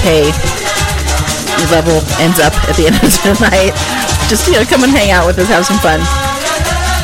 hey 0.00 0.32
level 1.68 2.00
ends 2.16 2.40
up 2.40 2.56
at 2.64 2.74
the 2.80 2.86
end 2.90 2.96
of 3.04 3.12
the 3.20 3.36
night. 3.44 3.76
Just, 4.32 4.48
you 4.48 4.56
know, 4.56 4.64
come 4.64 4.80
and 4.80 4.92
hang 4.92 5.12
out 5.12 5.28
with 5.28 5.36
us, 5.36 5.48
have 5.52 5.68
some 5.68 5.80
fun. 5.84 6.00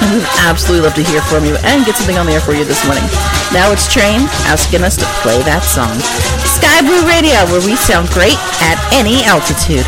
We 0.09 0.20
would 0.20 0.28
absolutely 0.44 0.88
love 0.88 0.96
to 0.96 1.04
hear 1.04 1.20
from 1.20 1.44
you 1.44 1.57
and 1.64 1.84
get 1.84 1.96
something 1.96 2.16
on 2.16 2.26
the 2.26 2.36
air 2.36 2.44
for 2.44 2.52
you 2.52 2.64
this 2.64 2.80
morning. 2.86 3.04
Now 3.52 3.72
it's 3.72 3.90
Train 3.90 4.28
asking 4.48 4.84
us 4.84 4.96
to 4.96 5.07
play 5.24 5.40
that 5.44 5.64
song. 5.64 5.96
Sky 6.44 6.80
Blue 6.84 7.04
Radio, 7.09 7.36
where 7.48 7.64
we 7.64 7.76
sound 7.76 8.09
great 8.12 8.38
at 8.61 8.76
any 8.92 9.24
altitude. 9.24 9.86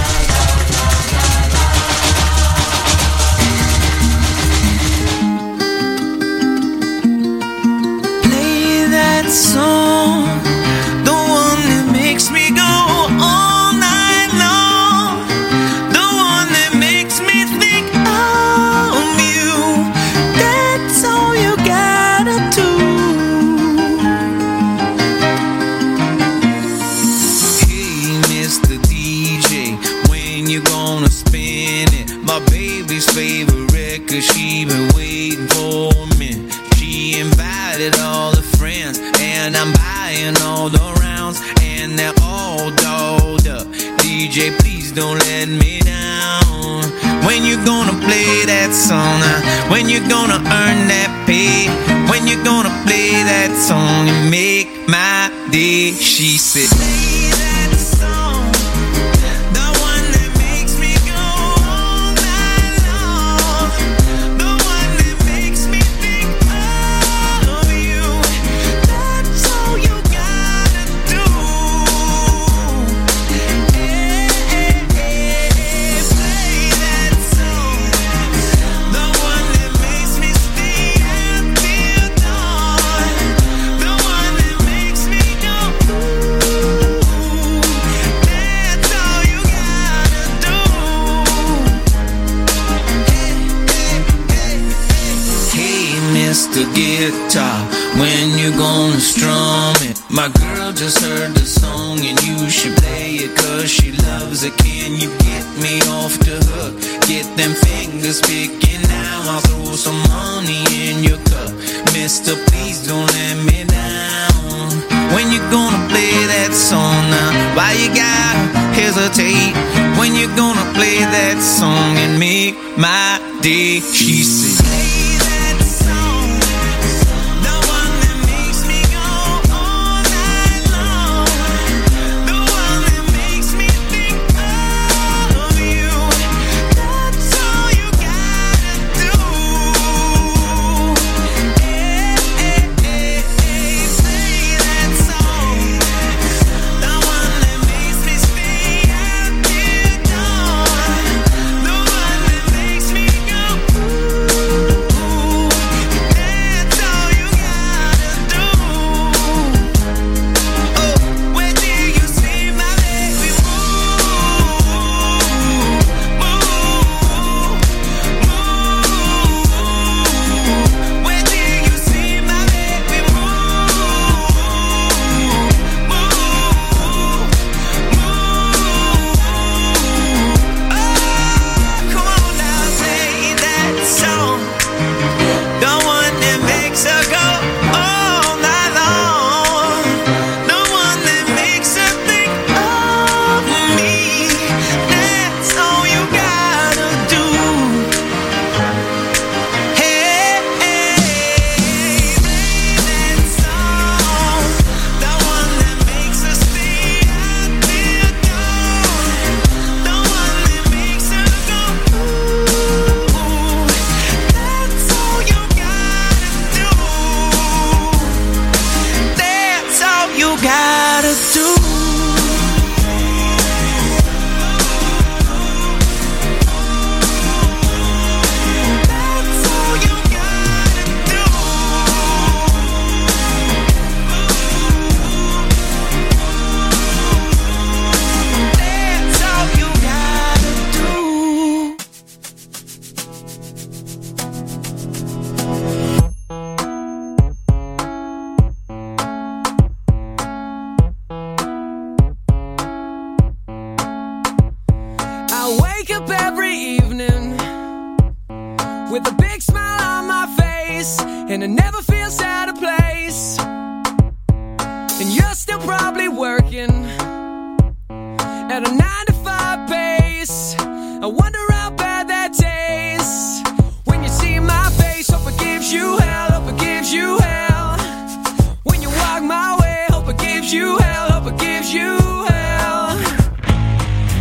Gives 281.59 281.75
you 281.75 281.99
hell. 282.27 282.97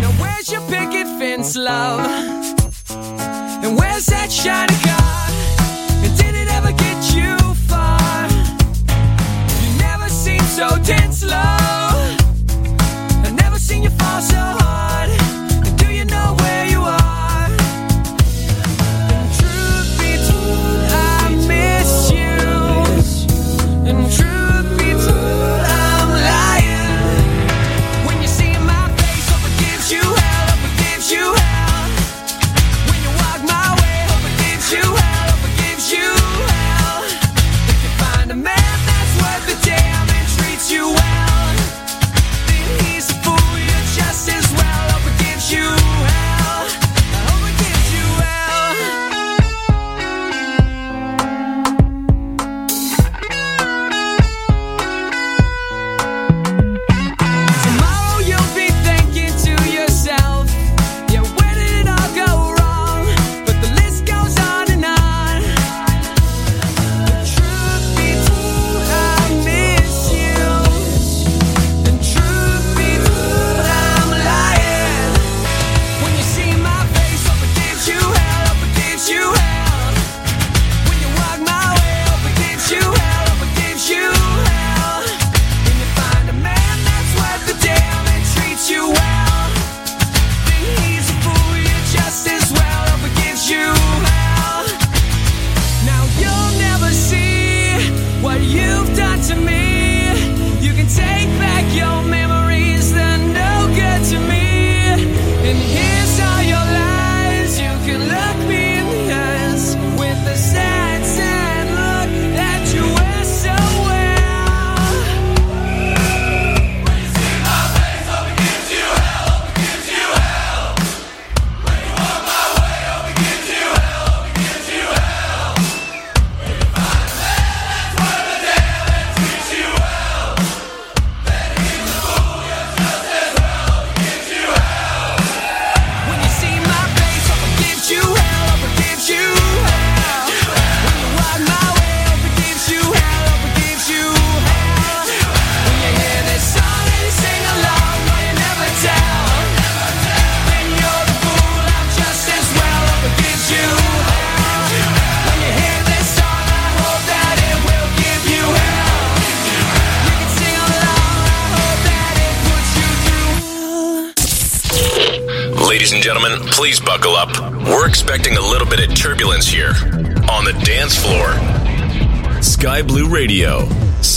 Now 0.01 0.11
where's 0.19 0.51
your 0.51 0.61
picket 0.61 1.05
fence, 1.19 1.55
love? 1.55 2.26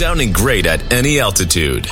Sounding 0.01 0.33
great 0.33 0.65
at 0.65 0.91
any 0.91 1.21
altitude. 1.21 1.87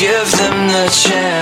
Give 0.00 0.32
them 0.32 0.68
the 0.68 0.88
chance. 0.88 1.39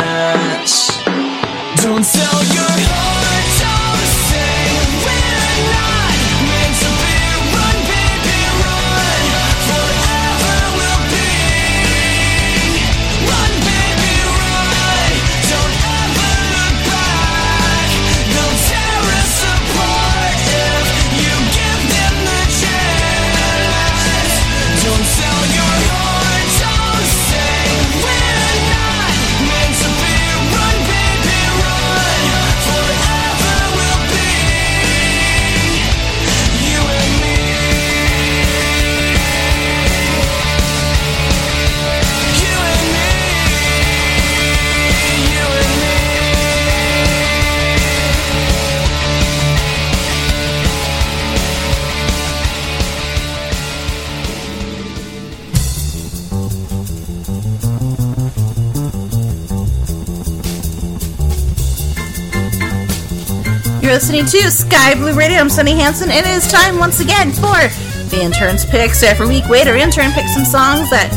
Listening 64.09 64.41
to 64.41 64.51
Sky 64.51 64.95
Blue 64.95 65.13
Radio. 65.13 65.37
I'm 65.37 65.51
Sunny 65.51 65.73
Hansen, 65.73 66.09
and 66.09 66.25
it 66.25 66.33
is 66.33 66.49
time 66.49 66.79
once 66.79 67.01
again 67.01 67.29
for 67.29 67.61
the 68.09 68.25
interns 68.25 68.65
picks. 68.65 69.03
Every 69.03 69.29
week, 69.29 69.45
Wade, 69.53 69.69
our 69.69 69.77
intern, 69.77 70.13
picks 70.13 70.33
some 70.33 70.49
songs 70.49 70.89
that 70.89 71.13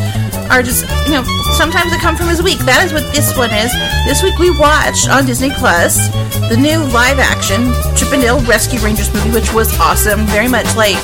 are 0.51 0.59
just, 0.59 0.83
you 1.07 1.15
know, 1.15 1.23
sometimes 1.55 1.87
they 1.87 1.97
come 2.03 2.19
from 2.19 2.27
his 2.27 2.43
week. 2.43 2.59
That 2.67 2.83
is 2.83 2.91
what 2.91 3.07
this 3.15 3.31
one 3.39 3.47
is. 3.55 3.71
This 4.03 4.19
week, 4.19 4.35
we 4.43 4.51
watched 4.59 5.07
on 5.07 5.23
Disney 5.23 5.55
Plus 5.55 6.11
the 6.51 6.59
new 6.59 6.83
live 6.91 7.15
action 7.15 7.71
Chip 7.95 8.11
'n 8.11 8.19
Dale 8.19 8.43
Rescue 8.43 8.83
Rangers 8.83 9.07
movie, 9.15 9.31
which 9.31 9.55
was 9.55 9.71
awesome. 9.79 10.27
Very 10.27 10.51
much 10.51 10.67
like 10.75 10.99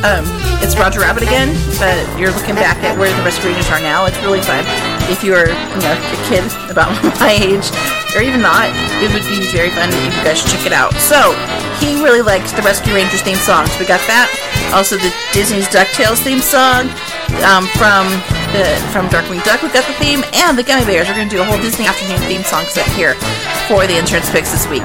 um, 0.00 0.24
it's 0.64 0.72
Roger 0.80 1.04
Rabbit 1.04 1.28
again, 1.28 1.52
but 1.76 2.00
you're 2.16 2.32
looking 2.32 2.56
back 2.56 2.80
at 2.80 2.96
where 2.96 3.12
the 3.12 3.20
Rescue 3.20 3.52
Rangers 3.52 3.68
are 3.68 3.84
now. 3.84 4.08
It's 4.08 4.16
really 4.24 4.40
fun. 4.40 4.64
If 5.12 5.20
you're, 5.20 5.52
you 5.52 5.80
know, 5.84 5.92
a 6.00 6.20
kid 6.32 6.48
about 6.72 6.88
my 7.20 7.36
age, 7.36 7.68
or 8.16 8.22
even 8.22 8.40
not, 8.42 8.70
it 9.02 9.12
would 9.12 9.24
be 9.28 9.40
very 9.52 9.70
fun 9.70 9.88
if 9.90 10.14
you 10.16 10.22
guys 10.24 10.40
should 10.40 10.50
check 10.50 10.66
it 10.66 10.72
out. 10.72 10.92
So, 10.98 11.34
he 11.80 11.96
really 12.02 12.20
likes 12.20 12.52
the 12.52 12.62
Rescue 12.62 12.94
Rangers 12.94 13.22
theme 13.22 13.40
songs. 13.40 13.72
We 13.80 13.86
got 13.86 14.04
that. 14.06 14.28
Also, 14.76 14.96
the 15.00 15.10
Disney's 15.32 15.66
DuckTales 15.68 16.20
theme 16.20 16.44
song 16.44 16.92
um, 17.46 17.64
from 17.80 18.04
the 18.52 18.66
from 18.92 19.08
Darkwing 19.08 19.42
Duck. 19.46 19.62
We 19.62 19.70
got 19.70 19.86
the 19.86 19.96
theme, 19.96 20.22
and 20.34 20.58
the 20.58 20.62
Gummi 20.62 20.84
Bears. 20.86 21.08
We're 21.08 21.16
going 21.16 21.28
to 21.28 21.34
do 21.34 21.42
a 21.42 21.46
whole 21.46 21.58
Disney 21.58 21.86
afternoon 21.86 22.20
theme 22.28 22.44
song 22.44 22.64
set 22.68 22.86
here 22.92 23.14
for 23.66 23.86
the 23.86 23.96
insurance 23.98 24.30
picks 24.30 24.52
this 24.52 24.68
week. 24.68 24.84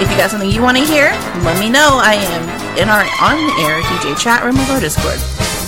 If 0.00 0.10
you 0.10 0.16
got 0.16 0.30
something 0.30 0.50
you 0.50 0.62
want 0.62 0.78
to 0.78 0.84
hear, 0.84 1.12
let 1.44 1.58
me 1.60 1.68
know. 1.68 2.00
I 2.00 2.16
am 2.16 2.42
in 2.78 2.88
our 2.88 3.04
on-air 3.20 3.82
DJ 3.92 4.16
chat 4.18 4.42
room 4.42 4.56
of 4.56 4.70
our 4.70 4.80
Discord. 4.80 5.18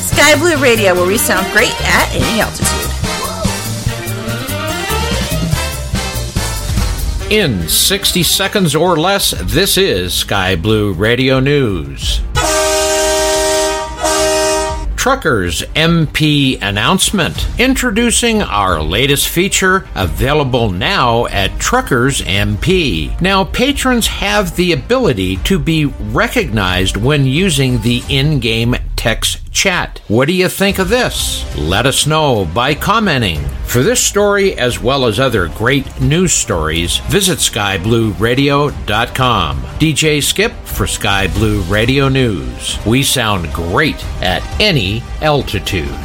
Sky 0.02 0.38
Blue 0.38 0.56
Radio, 0.56 0.94
where 0.94 1.06
we 1.06 1.18
sound 1.18 1.46
great 1.52 1.74
at 1.82 2.08
any 2.14 2.40
altitude. 2.40 2.81
In 7.32 7.66
60 7.66 8.24
seconds 8.24 8.74
or 8.74 8.98
less, 8.98 9.30
this 9.30 9.78
is 9.78 10.12
Sky 10.12 10.54
Blue 10.54 10.92
Radio 10.92 11.40
News. 11.40 12.20
Truckers 14.96 15.62
MP 15.74 16.60
announcement 16.60 17.48
introducing 17.58 18.42
our 18.42 18.82
latest 18.82 19.28
feature 19.28 19.88
available 19.94 20.68
now 20.70 21.24
at 21.28 21.50
TruckersMP. 21.52 23.18
Now, 23.22 23.44
patrons 23.44 24.06
have 24.08 24.54
the 24.54 24.72
ability 24.72 25.36
to 25.38 25.58
be 25.58 25.86
recognized 25.86 26.98
when 26.98 27.24
using 27.24 27.80
the 27.80 28.02
in 28.10 28.40
game 28.40 28.76
text 29.02 29.50
chat. 29.50 30.00
What 30.06 30.28
do 30.28 30.32
you 30.32 30.48
think 30.48 30.78
of 30.78 30.88
this? 30.88 31.44
Let 31.58 31.86
us 31.86 32.06
know 32.06 32.44
by 32.44 32.76
commenting. 32.76 33.40
For 33.66 33.82
this 33.82 34.00
story, 34.00 34.56
as 34.56 34.80
well 34.80 35.06
as 35.06 35.18
other 35.18 35.48
great 35.48 36.00
news 36.00 36.32
stories, 36.32 36.98
visit 37.10 37.40
skyblueradio.com. 37.40 39.60
DJ 39.80 40.22
Skip 40.22 40.52
for 40.64 40.86
Sky 40.86 41.26
Blue 41.26 41.62
Radio 41.62 42.08
News. 42.08 42.78
We 42.86 43.02
sound 43.02 43.52
great 43.52 44.04
at 44.22 44.44
any 44.60 45.02
altitude. 45.20 45.98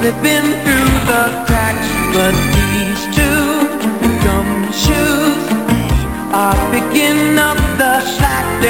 slipping 0.00 0.48
through 0.64 0.90
the 1.06 1.22
cracks, 1.46 1.88
but 2.14 2.49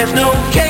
there's 0.01 0.15
no 0.15 0.33
case 0.51 0.70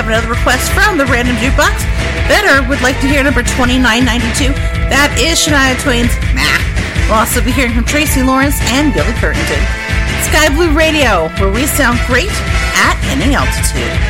have 0.00 0.08
another 0.08 0.32
request 0.32 0.72
from 0.72 0.96
the 0.96 1.04
Random 1.04 1.36
Jukebox. 1.36 1.84
Better 2.24 2.66
would 2.70 2.80
like 2.80 2.98
to 3.00 3.06
hear 3.06 3.22
number 3.22 3.42
2992. 3.42 4.48
That 4.88 5.12
is 5.20 5.36
Shania 5.36 5.76
Twain's 5.76 6.16
Mac. 6.32 6.64
We'll 7.04 7.20
also 7.20 7.44
be 7.44 7.52
hearing 7.52 7.74
from 7.74 7.84
Tracy 7.84 8.22
Lawrence 8.22 8.56
and 8.72 8.94
Billy 8.96 9.12
Currington. 9.20 9.60
Sky 10.24 10.48
Blue 10.56 10.72
Radio, 10.72 11.28
where 11.36 11.52
we 11.52 11.66
sound 11.66 12.00
great 12.08 12.32
at 12.80 12.96
any 13.12 13.36
altitude. 13.36 14.09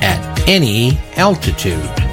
at 0.01 0.47
any 0.47 0.97
altitude. 1.17 2.12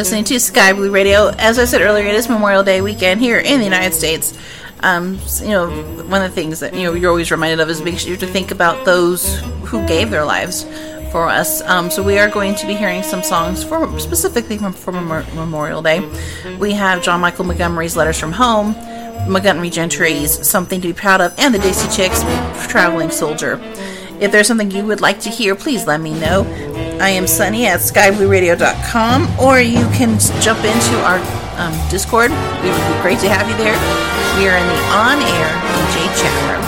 listening 0.00 0.24
to 0.24 0.40
Sky 0.40 0.72
Blue 0.72 0.90
Radio. 0.90 1.28
As 1.28 1.58
I 1.58 1.66
said 1.66 1.82
earlier, 1.82 2.06
it 2.06 2.14
is 2.14 2.26
Memorial 2.26 2.62
Day 2.62 2.80
weekend 2.80 3.20
here 3.20 3.38
in 3.38 3.58
the 3.58 3.64
United 3.64 3.92
States. 3.92 4.32
Um, 4.82 5.20
you 5.42 5.48
know, 5.48 5.68
one 6.04 6.22
of 6.22 6.30
the 6.30 6.34
things 6.34 6.60
that 6.60 6.72
you 6.72 6.84
know 6.84 6.94
you're 6.94 7.10
always 7.10 7.30
reminded 7.30 7.60
of 7.60 7.68
is 7.68 7.82
make 7.82 7.98
sure 7.98 8.16
to 8.16 8.26
think 8.26 8.50
about 8.50 8.86
those 8.86 9.40
who 9.66 9.86
gave 9.86 10.10
their 10.10 10.24
lives 10.24 10.64
for 11.12 11.28
us. 11.28 11.60
Um, 11.60 11.90
so 11.90 12.02
we 12.02 12.18
are 12.18 12.30
going 12.30 12.54
to 12.54 12.66
be 12.66 12.72
hearing 12.72 13.02
some 13.02 13.22
songs 13.22 13.62
for 13.62 14.00
specifically 14.00 14.56
from, 14.56 14.72
from 14.72 15.06
Memorial 15.06 15.82
Day. 15.82 16.00
We 16.58 16.72
have 16.72 17.02
John 17.02 17.20
Michael 17.20 17.44
Montgomery's 17.44 17.94
"Letters 17.94 18.18
from 18.18 18.32
Home," 18.32 18.72
Montgomery 19.30 19.68
Gentry's 19.68 20.48
"Something 20.48 20.80
to 20.80 20.88
Be 20.88 20.94
Proud 20.94 21.20
of," 21.20 21.34
and 21.36 21.54
the 21.54 21.58
Dixie 21.58 21.94
Chicks' 21.94 22.22
"Traveling 22.68 23.10
Soldier." 23.10 23.60
If 24.20 24.32
there's 24.32 24.46
something 24.46 24.70
you 24.70 24.84
would 24.84 25.00
like 25.00 25.20
to 25.20 25.30
hear, 25.30 25.54
please 25.54 25.86
let 25.86 26.00
me 26.00 26.12
know. 26.12 26.44
I 27.00 27.08
am 27.08 27.26
Sunny 27.26 27.64
at 27.66 27.80
skyblueradio.com, 27.80 29.40
or 29.40 29.60
you 29.60 29.80
can 29.96 30.20
jump 30.44 30.60
into 30.60 30.94
our 31.08 31.16
um, 31.56 31.72
Discord. 31.88 32.30
It 32.30 32.68
would 32.68 32.88
be 32.92 33.00
great 33.00 33.18
to 33.20 33.28
have 33.32 33.48
you 33.48 33.56
there. 33.56 33.72
We 34.36 34.44
are 34.44 34.60
in 34.60 34.66
the 34.68 34.80
on 34.92 35.16
air 35.24 35.48
DJ 35.72 36.04
chat 36.20 36.36
room. 36.52 36.64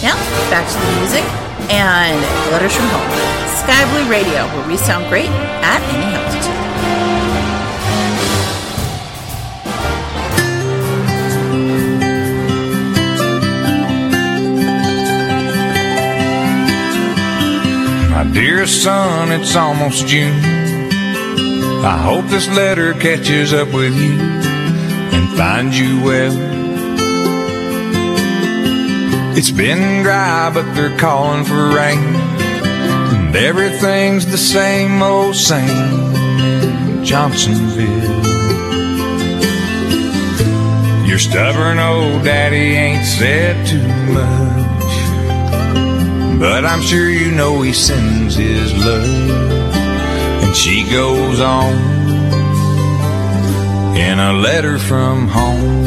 Now, 0.00 0.16
back 0.48 0.64
to 0.64 0.78
the 0.80 0.90
music 1.00 1.24
and 1.68 2.16
letters 2.50 2.74
from 2.74 2.88
home. 2.88 3.10
Sky 3.60 3.84
Blue 3.92 4.08
Radio, 4.10 4.46
where 4.56 4.68
we 4.68 4.78
sound 4.78 5.08
great 5.08 5.28
at 5.60 5.82
any 5.92 6.16
home. 6.16 6.25
Dearest 18.32 18.82
son, 18.82 19.32
it's 19.32 19.56
almost 19.56 20.06
June. 20.06 20.42
I 21.84 21.98
hope 21.98 22.26
this 22.26 22.48
letter 22.48 22.94
catches 22.94 23.52
up 23.52 23.72
with 23.72 23.94
you 23.96 24.12
and 24.18 25.36
finds 25.36 25.78
you 25.78 26.02
well. 26.02 26.32
It's 29.36 29.50
been 29.50 30.02
dry, 30.02 30.50
but 30.52 30.74
they're 30.74 30.96
calling 30.98 31.44
for 31.44 31.68
rain. 31.68 31.98
And 31.98 33.36
everything's 33.36 34.26
the 34.26 34.38
same 34.38 35.02
old 35.02 35.36
same 35.36 37.04
Johnsonville. 37.04 38.24
Your 41.06 41.18
stubborn 41.18 41.78
old 41.78 42.24
daddy 42.24 42.74
ain't 42.74 43.04
said 43.04 43.66
too 43.66 43.86
much. 44.12 44.55
But 46.38 46.66
I'm 46.66 46.82
sure 46.82 47.08
you 47.08 47.32
know 47.32 47.62
he 47.62 47.72
sends 47.72 48.34
his 48.34 48.72
love. 48.74 49.30
And 50.44 50.54
she 50.54 50.84
goes 50.90 51.40
on 51.40 51.72
in 53.96 54.18
a 54.18 54.34
letter 54.34 54.78
from 54.78 55.28
home. 55.28 55.84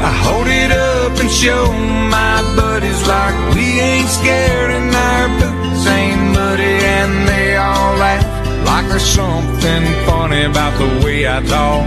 I 0.00 0.12
hold 0.26 0.46
it 0.46 0.70
up 0.70 1.18
and 1.20 1.30
show 1.30 1.72
my 1.72 2.40
buddies 2.54 3.06
like 3.08 3.54
we 3.54 3.80
ain't 3.80 4.08
scared 4.08 4.70
and 4.70 4.94
our 4.94 5.28
boots 5.40 5.86
ain't 5.88 6.32
muddy 6.32 6.62
and 6.62 7.28
they 7.28 7.56
all 7.56 7.96
laugh 7.96 8.24
like 8.64 8.88
there's 8.88 9.02
something 9.02 9.84
funny 10.06 10.44
about 10.44 10.78
the 10.78 11.04
way 11.04 11.26
I 11.26 11.42
talk. 11.42 11.84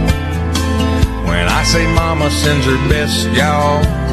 When 1.25 1.47
I 1.47 1.63
say 1.63 1.87
mama 1.95 2.29
sends 2.29 2.65
her 2.65 2.89
best, 2.89 3.29
y'all. 3.29 4.04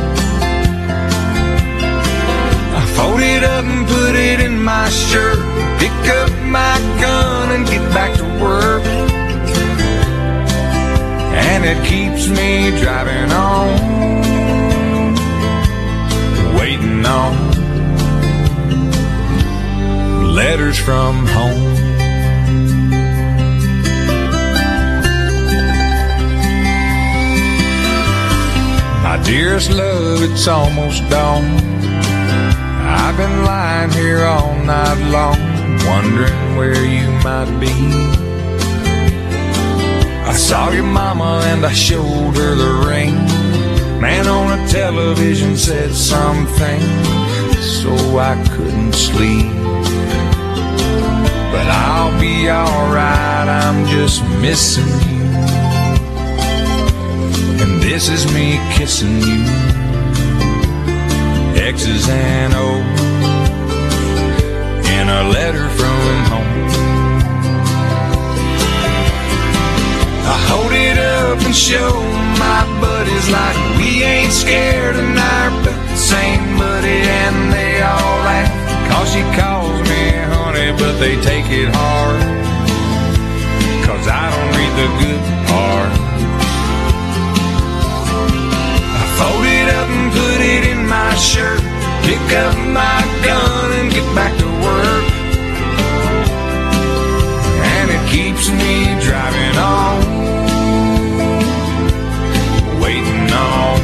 My 4.73 4.89
shirt. 4.89 5.39
Pick 5.81 5.99
up 6.21 6.33
my 6.61 6.75
gun 7.03 7.45
and 7.55 7.65
get 7.67 7.85
back 7.97 8.13
to 8.21 8.27
work. 8.45 8.85
And 11.49 11.61
it 11.73 11.81
keeps 11.91 12.23
me 12.39 12.51
driving 12.83 13.31
on, 13.51 13.69
waiting 16.59 17.05
on 17.19 17.33
letters 20.39 20.79
from 20.87 21.27
home. 21.37 21.75
My 29.07 29.17
dearest 29.25 29.71
love, 29.71 30.23
it's 30.23 30.47
almost 30.49 31.01
dawn. 31.11 31.72
I've 32.95 33.17
been 33.17 33.45
lying 33.45 33.91
here 33.91 34.25
all 34.25 34.55
night 34.55 35.01
long, 35.11 35.39
wondering 35.87 36.57
where 36.57 36.85
you 36.85 37.09
might 37.25 37.51
be. 37.59 37.73
I 40.33 40.35
saw 40.35 40.71
your 40.71 40.85
mama 40.85 41.43
and 41.47 41.65
I 41.65 41.73
showed 41.73 42.37
her 42.37 42.55
the 42.55 42.87
ring. 42.89 43.15
Man 44.01 44.27
on 44.27 44.59
a 44.59 44.69
television 44.69 45.57
said 45.57 45.93
something, 45.95 46.81
so 47.61 47.93
I 48.19 48.35
couldn't 48.55 48.95
sleep. 48.95 49.53
But 51.53 51.67
I'll 51.69 52.19
be 52.21 52.51
alright, 52.51 53.49
I'm 53.49 53.87
just 53.87 54.23
missing 54.41 54.93
you. 55.09 55.23
And 57.63 57.83
this 57.83 58.09
is 58.09 58.25
me 58.35 58.59
kissing 58.75 59.21
you. 59.21 59.82
X's 61.73 62.07
and 62.07 62.53
O's 62.53 63.01
in 64.97 65.07
a 65.09 65.23
letter 65.37 65.69
from 65.81 66.17
home. 66.33 66.69
I 70.35 70.37
hold 70.51 70.73
it 70.73 70.99
up 70.99 71.39
and 71.47 71.57
show 71.57 71.93
my 72.45 72.63
buddies 72.79 73.27
like 73.31 73.57
we 73.79 74.03
ain't 74.03 74.33
scared 74.33 74.97
and 74.97 75.19
our 75.19 75.51
boots 75.65 76.13
ain't 76.13 76.45
muddy 76.61 77.01
and 77.21 77.53
they 77.55 77.81
all 77.81 78.17
laugh. 78.29 78.53
Cause 78.91 79.09
she 79.15 79.23
calls 79.41 79.81
me 79.89 80.03
honey, 80.35 80.73
but 80.77 80.95
they 81.01 81.17
take 81.23 81.49
it 81.49 81.71
hard. 81.73 82.21
Cause 83.87 84.07
I 84.21 84.25
don't 84.33 84.51
read 84.59 84.75
the 84.83 84.89
good 85.01 85.23
part. 85.49 86.02
My 91.13 91.19
shirt. 91.19 91.61
Pick 92.05 92.33
up 92.45 92.57
my 92.81 93.01
gun 93.25 93.73
and 93.79 93.93
get 93.93 94.07
back 94.15 94.33
to 94.39 94.47
work. 94.67 95.05
And 97.73 97.91
it 97.97 98.05
keeps 98.11 98.49
me 98.49 98.75
driving 99.07 99.57
on, 99.59 100.01
waiting 102.81 103.31
on 103.31 103.79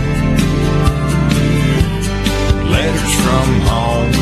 letters 2.72 3.14
from 3.24 3.48
home. 3.68 4.12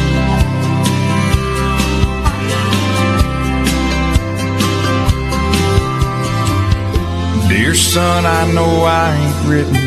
Dear 7.49 7.75
son, 7.75 8.27
I 8.27 8.53
know 8.53 8.85
I 8.85 9.15
ain't 9.15 9.49
written. 9.49 9.86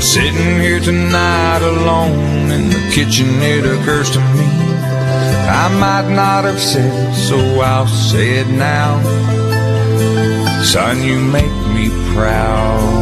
Sitting 0.00 0.60
here 0.60 0.80
tonight 0.80 1.62
alone 1.62 2.50
in 2.50 2.68
the 2.70 2.90
kitchen. 2.92 3.28
It 3.42 3.64
occurs 3.64 4.10
to 4.10 4.20
me 4.36 4.70
I 5.50 5.68
might 5.80 6.08
not 6.14 6.44
have 6.44 6.60
said 6.60 6.92
it, 6.92 7.14
so 7.14 7.36
I'll 7.60 7.88
say 7.88 8.38
it 8.38 8.46
now. 8.48 9.02
Son, 10.62 11.02
you 11.02 11.18
make 11.18 11.56
me 11.74 11.88
proud. 12.14 13.00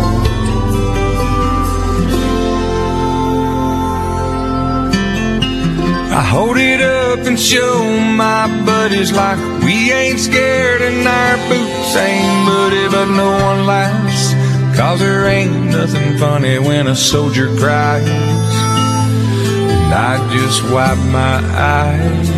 I 6.11 6.23
hold 6.23 6.57
it 6.57 6.81
up 6.81 7.27
and 7.27 7.39
show 7.39 7.85
my 8.17 8.49
buddies 8.65 9.13
like 9.13 9.39
we 9.63 9.93
ain't 9.93 10.19
scared 10.19 10.81
and 10.81 11.07
our 11.07 11.37
boots 11.51 11.97
ain't 11.97 12.47
muddy, 12.47 12.89
but 12.89 13.09
no 13.15 13.31
one 13.31 13.67
laughs. 13.67 14.08
Cause 14.79 15.01
there 15.01 15.27
ain't 15.27 15.73
nothing 15.73 16.19
funny 16.19 16.57
when 16.61 16.87
a 16.87 16.95
soldier 16.95 17.49
cries. 17.57 18.09
And 18.09 19.93
I 19.93 20.19
just 20.33 20.63
wipe 20.71 20.97
my 21.11 21.43
eyes. 21.53 22.31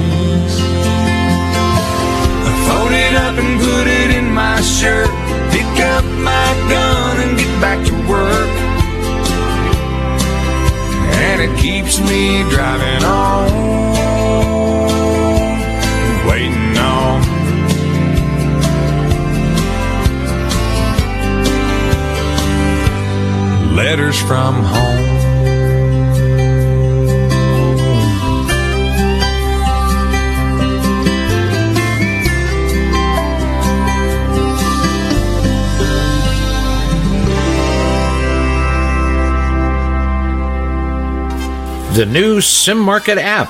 I 2.48 2.52
fold 2.66 2.92
it 2.92 3.14
up 3.14 3.36
and 3.36 3.60
put 3.60 3.86
it 3.86 4.16
in 4.16 4.32
my 4.32 4.58
shirt. 4.62 5.10
Pick 5.52 5.84
up 5.84 6.04
my 6.16 6.48
gun 6.72 7.20
and 7.28 7.38
get 7.38 7.60
back 7.60 7.86
to 7.88 7.94
work. 8.08 8.50
And 11.20 11.42
it 11.42 11.58
keeps 11.60 12.00
me 12.00 12.42
driving 12.48 13.04
on, 13.04 13.50
letters 23.90 24.22
from 24.22 24.54
home. 24.54 25.06
The 41.96 42.06
new 42.06 42.38
SimMarket 42.38 43.16
app, 43.16 43.49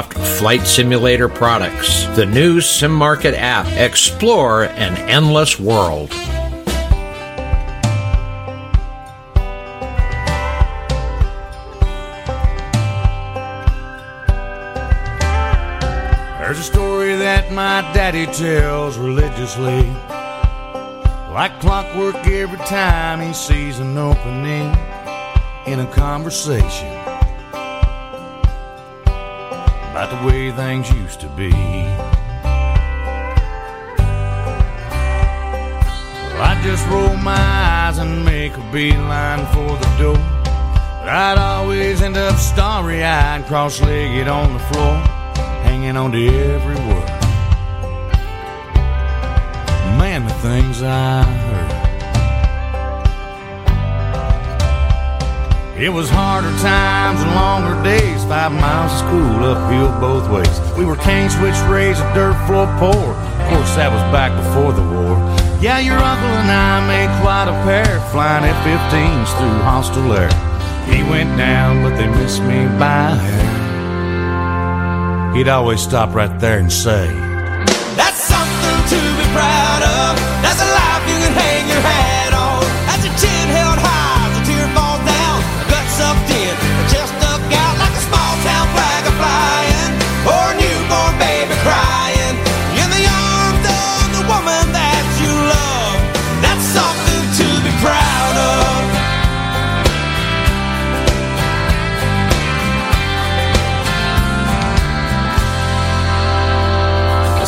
Flight 0.13 0.67
Simulator 0.67 1.27
products. 1.27 2.05
The 2.15 2.25
new 2.25 2.59
SimMarket 2.59 3.33
app. 3.33 3.67
Explore 3.67 4.65
an 4.65 4.97
endless 5.09 5.59
world. 5.59 6.09
There's 16.39 16.59
a 16.59 16.63
story 16.63 17.15
that 17.15 17.51
my 17.51 17.81
daddy 17.93 18.25
tells 18.25 18.97
religiously. 18.97 19.83
Like 21.33 21.59
clockwork 21.61 22.15
every 22.27 22.57
time 22.59 23.21
he 23.21 23.33
sees 23.33 23.79
an 23.79 23.97
opening 23.97 24.75
in 25.65 25.79
a 25.79 25.89
conversation 25.93 27.00
about 29.91 30.09
the 30.09 30.25
way 30.25 30.49
things 30.51 30.89
used 30.93 31.19
to 31.19 31.27
be. 31.27 31.51
Well, 36.31 36.41
I 36.41 36.61
just 36.63 36.87
roll 36.87 37.17
my 37.17 37.35
eyes 37.37 37.97
and 37.97 38.23
make 38.23 38.55
a 38.55 38.71
beeline 38.71 39.45
for 39.47 39.67
the 39.83 39.97
door. 39.99 40.15
But 41.01 41.09
I'd 41.09 41.37
always 41.37 42.01
end 42.01 42.15
up 42.15 42.37
starry 42.37 43.03
eyed, 43.03 43.45
cross 43.47 43.81
legged 43.81 44.29
on 44.29 44.53
the 44.53 44.59
floor, 44.59 44.95
hanging 45.65 45.97
on 45.97 46.13
to 46.13 46.25
every 46.25 46.75
word. 46.75 47.09
Man, 49.99 50.23
the 50.25 50.33
things 50.35 50.81
I 50.81 51.50
It 55.77 55.89
was 55.89 56.09
harder 56.09 56.51
times 56.59 57.21
and 57.21 57.31
longer 57.33 57.81
days, 57.81 58.23
five 58.25 58.51
miles 58.51 58.91
of 58.91 58.99
school 58.99 59.45
uphill 59.45 59.89
both 60.01 60.29
ways. 60.29 60.59
We 60.77 60.83
were 60.83 60.97
cane 60.97 61.29
switch 61.29 61.55
raised, 61.71 62.01
a 62.01 62.13
dirt 62.13 62.35
floor 62.45 62.67
poor. 62.77 63.15
Of 63.15 63.49
course, 63.49 63.75
that 63.79 63.89
was 63.89 64.03
back 64.11 64.35
before 64.35 64.73
the 64.73 64.83
war. 64.83 65.15
Yeah, 65.61 65.79
your 65.79 65.97
uncle 65.97 66.27
and 66.27 66.51
I 66.51 66.85
made 66.85 67.09
quite 67.21 67.47
a 67.47 67.55
pair, 67.63 68.01
flying 68.11 68.43
F-15s 68.43 69.29
through 69.37 69.63
hostile 69.63 70.13
air. 70.13 70.29
He 70.91 71.03
went 71.09 71.37
down, 71.37 71.81
but 71.83 71.95
they 71.95 72.07
missed 72.07 72.41
me 72.43 72.67
by 72.77 73.15
hair. 73.15 73.61
He'd 75.33 75.47
always 75.47 75.81
stop 75.81 76.13
right 76.13 76.37
there 76.39 76.59
and 76.59 76.71
say, 76.71 77.07
That's 77.95 78.19
something 78.19 78.77
to 78.91 78.99
be 79.17 79.23
proud 79.31 79.60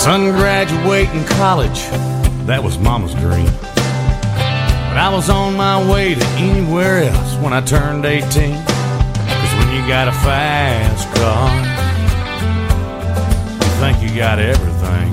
Son 0.03 0.31
graduating 0.31 1.23
college, 1.39 1.79
that 2.43 2.61
was 2.61 2.77
mama's 2.77 3.15
dream. 3.15 3.47
But 4.91 4.99
I 4.99 5.09
was 5.09 5.29
on 5.29 5.55
my 5.55 5.79
way 5.89 6.13
to 6.13 6.25
anywhere 6.35 7.03
else 7.03 7.35
when 7.37 7.53
I 7.53 7.61
turned 7.61 8.03
18. 8.03 8.19
Cause 8.27 9.53
when 9.55 9.71
you 9.71 9.79
got 9.87 10.09
a 10.09 10.15
fast 10.19 11.07
car, 11.15 11.47
you 13.63 13.71
think 13.79 14.03
you 14.03 14.13
got 14.19 14.39
everything. 14.39 15.07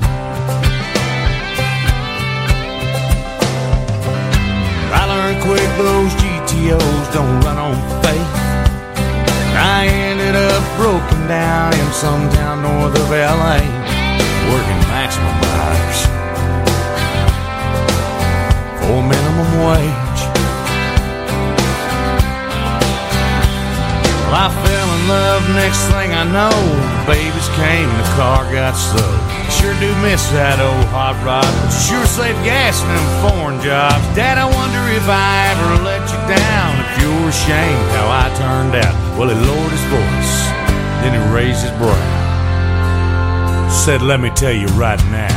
I 4.91 5.07
learned 5.07 5.39
quick 5.39 5.71
those 5.79 6.11
GTOs 6.19 7.13
don't 7.13 7.39
run 7.47 7.57
on 7.57 7.75
faith. 8.03 8.31
I 9.55 9.87
ended 9.87 10.35
up 10.35 10.61
broken 10.75 11.29
down 11.29 11.73
in 11.79 11.91
some 11.93 12.29
town 12.31 12.63
north 12.63 12.99
of 12.99 13.09
LA 13.09 13.81
working 14.51 14.80
maximum 15.11 15.41
for 18.79 19.01
minimum 19.03 19.51
wage. 19.67 20.21
Well, 24.25 24.39
I 24.39 24.49
fell 24.63 24.89
in 24.95 25.03
love, 25.07 25.43
next 25.55 25.81
thing 25.91 26.11
I 26.15 26.23
know, 26.23 26.55
babies 27.05 27.49
came, 27.59 27.89
the 27.99 28.07
car 28.15 28.47
got 28.51 28.75
sold. 28.75 29.21
Sure 29.51 29.75
do 29.83 29.91
miss 30.01 30.23
that 30.31 30.59
old 30.63 30.87
hot 30.89 31.19
rod, 31.27 31.45
sure 31.83 32.05
save 32.07 32.39
gas 32.47 32.81
in 32.81 32.87
them 32.87 33.07
foreign 33.21 33.59
jobs. 33.61 34.01
Dad, 34.15 34.39
I 34.39 34.47
wonder 34.47 34.81
if 34.95 35.05
I 35.07 35.51
ever 35.51 35.83
let 35.83 36.03
you 36.07 36.19
down, 36.31 36.71
if 36.79 36.91
you're 37.03 37.27
ashamed 37.27 37.87
how 37.99 38.07
I 38.07 38.27
turned 38.39 38.75
out. 38.79 38.95
Well, 39.19 39.29
he 39.29 39.35
lowered 39.35 39.71
his 39.75 39.85
voice, 39.91 40.33
then 41.03 41.11
he 41.11 41.21
raised 41.35 41.61
his 41.67 41.75
brow 41.77 42.10
said, 43.81 44.03
Let 44.03 44.19
me 44.19 44.29
tell 44.29 44.53
you 44.53 44.67
right 44.77 45.01
now. 45.09 45.33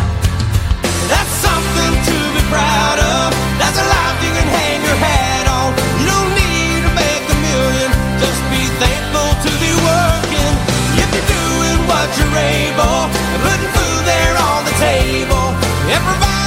That's 1.09 1.33
something 1.41 1.93
to 1.97 2.17
be 2.37 2.43
proud 2.53 2.99
of. 3.01 3.33
That's 3.57 3.79
a 3.81 3.87
life 3.89 4.21
you 4.21 4.33
can 4.37 4.45
hang 4.45 4.85
your 4.85 5.01
hat 5.01 5.49
on. 5.49 5.73
You 5.97 6.13
don't 6.13 6.33
need 6.37 6.85
to 6.85 6.93
make 6.93 7.25
a 7.25 7.39
million. 7.41 7.89
Just 8.21 8.41
be 8.53 8.69
thankful 8.77 9.33
to 9.49 9.51
be 9.65 9.73
working. 9.81 10.53
If 11.01 11.09
you're 11.09 11.31
doing 11.33 11.79
what 11.89 12.09
you're 12.21 12.37
able 12.37 13.09
and 13.09 13.41
putting 13.49 13.71
food 13.81 14.03
there 14.05 14.37
on 14.37 14.61
the 14.69 14.77
table 14.77 15.47
and 15.89 16.44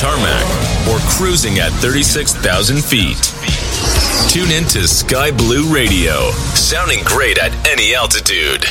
tarmac 0.00 0.46
or 0.88 0.98
cruising 1.10 1.58
at 1.58 1.70
36,000 1.72 2.82
feet. 2.82 3.20
Tune 4.30 4.50
in 4.50 4.64
to 4.64 4.88
Sky 4.88 5.30
Blue 5.30 5.70
Radio, 5.72 6.30
sounding 6.54 7.04
great 7.04 7.36
at 7.36 7.52
any 7.68 7.94
altitude. 7.94 8.62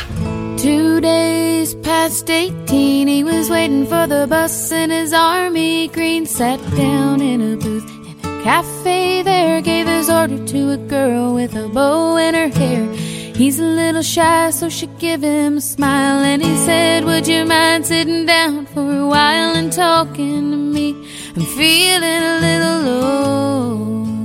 Two 0.57 0.99
days 0.99 1.75
past 1.75 2.31
18, 2.31 3.07
he 3.07 3.23
was 3.23 3.47
waiting 3.47 3.85
for 3.85 4.07
the 4.07 4.25
bus 4.27 4.71
in 4.71 4.89
his 4.89 5.13
army 5.13 5.89
green. 5.89 6.25
Sat 6.25 6.59
down 6.75 7.21
in 7.21 7.53
a 7.53 7.57
booth 7.57 7.87
in 8.07 8.17
a 8.27 8.43
cafe 8.43 9.21
there, 9.21 9.61
gave 9.61 9.85
his 9.85 10.09
order 10.09 10.43
to 10.47 10.71
a 10.71 10.77
girl 10.77 11.35
with 11.35 11.55
a 11.55 11.67
bow 11.69 12.17
in 12.17 12.33
her 12.33 12.49
hair. 12.49 12.91
He's 13.35 13.59
a 13.59 13.63
little 13.63 14.01
shy, 14.01 14.49
so 14.49 14.67
she 14.67 14.87
gave 14.97 15.21
him 15.21 15.57
a 15.57 15.61
smile, 15.61 16.23
and 16.23 16.41
he 16.41 16.57
said, 16.57 17.05
Would 17.05 17.27
you 17.27 17.45
mind 17.45 17.85
sitting 17.85 18.25
down 18.25 18.65
for 18.65 18.81
a 18.81 19.07
while 19.07 19.55
and 19.55 19.71
talking 19.71 20.51
to 20.51 20.57
me? 20.57 20.88
I'm 21.35 21.45
feeling 21.45 22.23
a 22.33 22.39
little 22.41 22.79
low. 22.89 24.15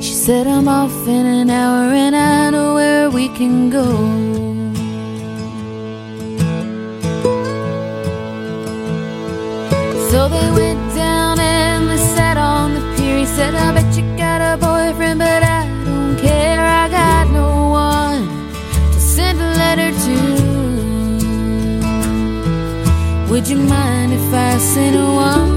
She 0.00 0.14
said, 0.14 0.46
I'm 0.46 0.68
off 0.68 1.08
in 1.08 1.26
an 1.26 1.50
hour 1.50 1.92
and 1.92 2.14
I 2.14 2.50
know 2.50 2.74
where 2.74 3.10
we 3.10 3.28
can 3.28 3.68
go. 3.68 3.84
So 10.10 10.28
they 10.28 10.50
went 10.52 10.94
down 10.94 11.40
and 11.40 11.90
they 11.90 11.96
sat 11.96 12.36
on 12.36 12.74
the 12.74 12.80
pier. 12.96 13.18
He 13.18 13.26
said, 13.26 13.54
I 13.54 13.72
bet 13.74 13.96
you 13.96 14.04
got 14.16 14.40
a 14.40 14.56
boy. 14.56 14.71
Would 23.42 23.50
you 23.50 23.56
mind 23.56 24.12
if 24.12 24.32
I 24.32 24.56
sent 24.58 24.94
a 24.94 25.04
one? 25.04 25.51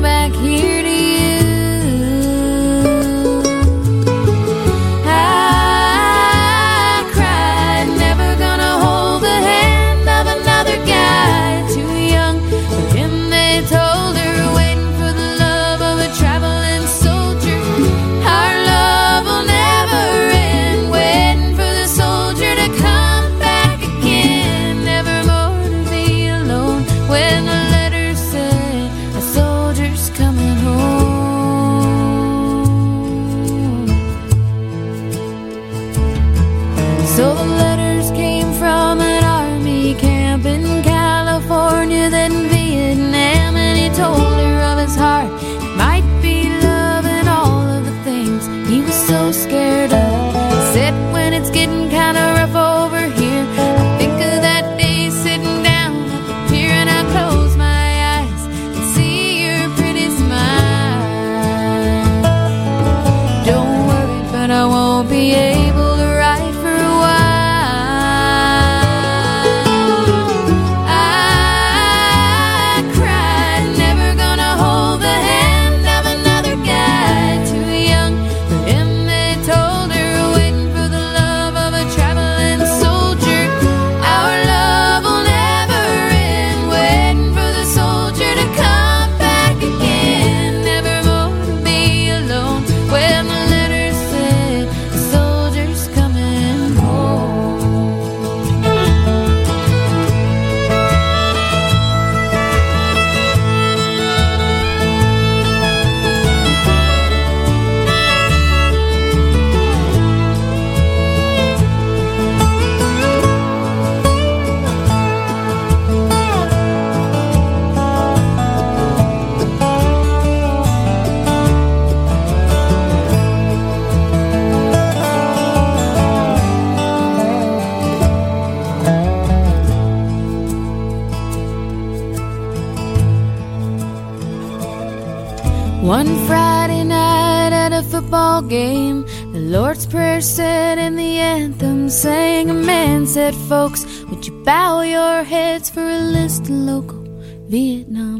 folks, 143.47 143.85
would 144.09 144.25
you 144.25 144.33
bow 144.43 144.81
your 144.81 145.23
heads 145.23 145.69
for 145.69 145.81
a 145.81 145.99
list 145.99 146.43
of 146.43 146.49
local 146.49 147.03
Vietnam? 147.47 148.14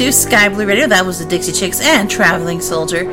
To 0.00 0.10
Sky 0.10 0.48
Blue 0.48 0.66
Radio. 0.66 0.86
That 0.86 1.04
was 1.04 1.18
the 1.18 1.26
Dixie 1.26 1.52
Chicks 1.52 1.78
and 1.78 2.10
Traveling 2.10 2.62
Soldier. 2.62 3.04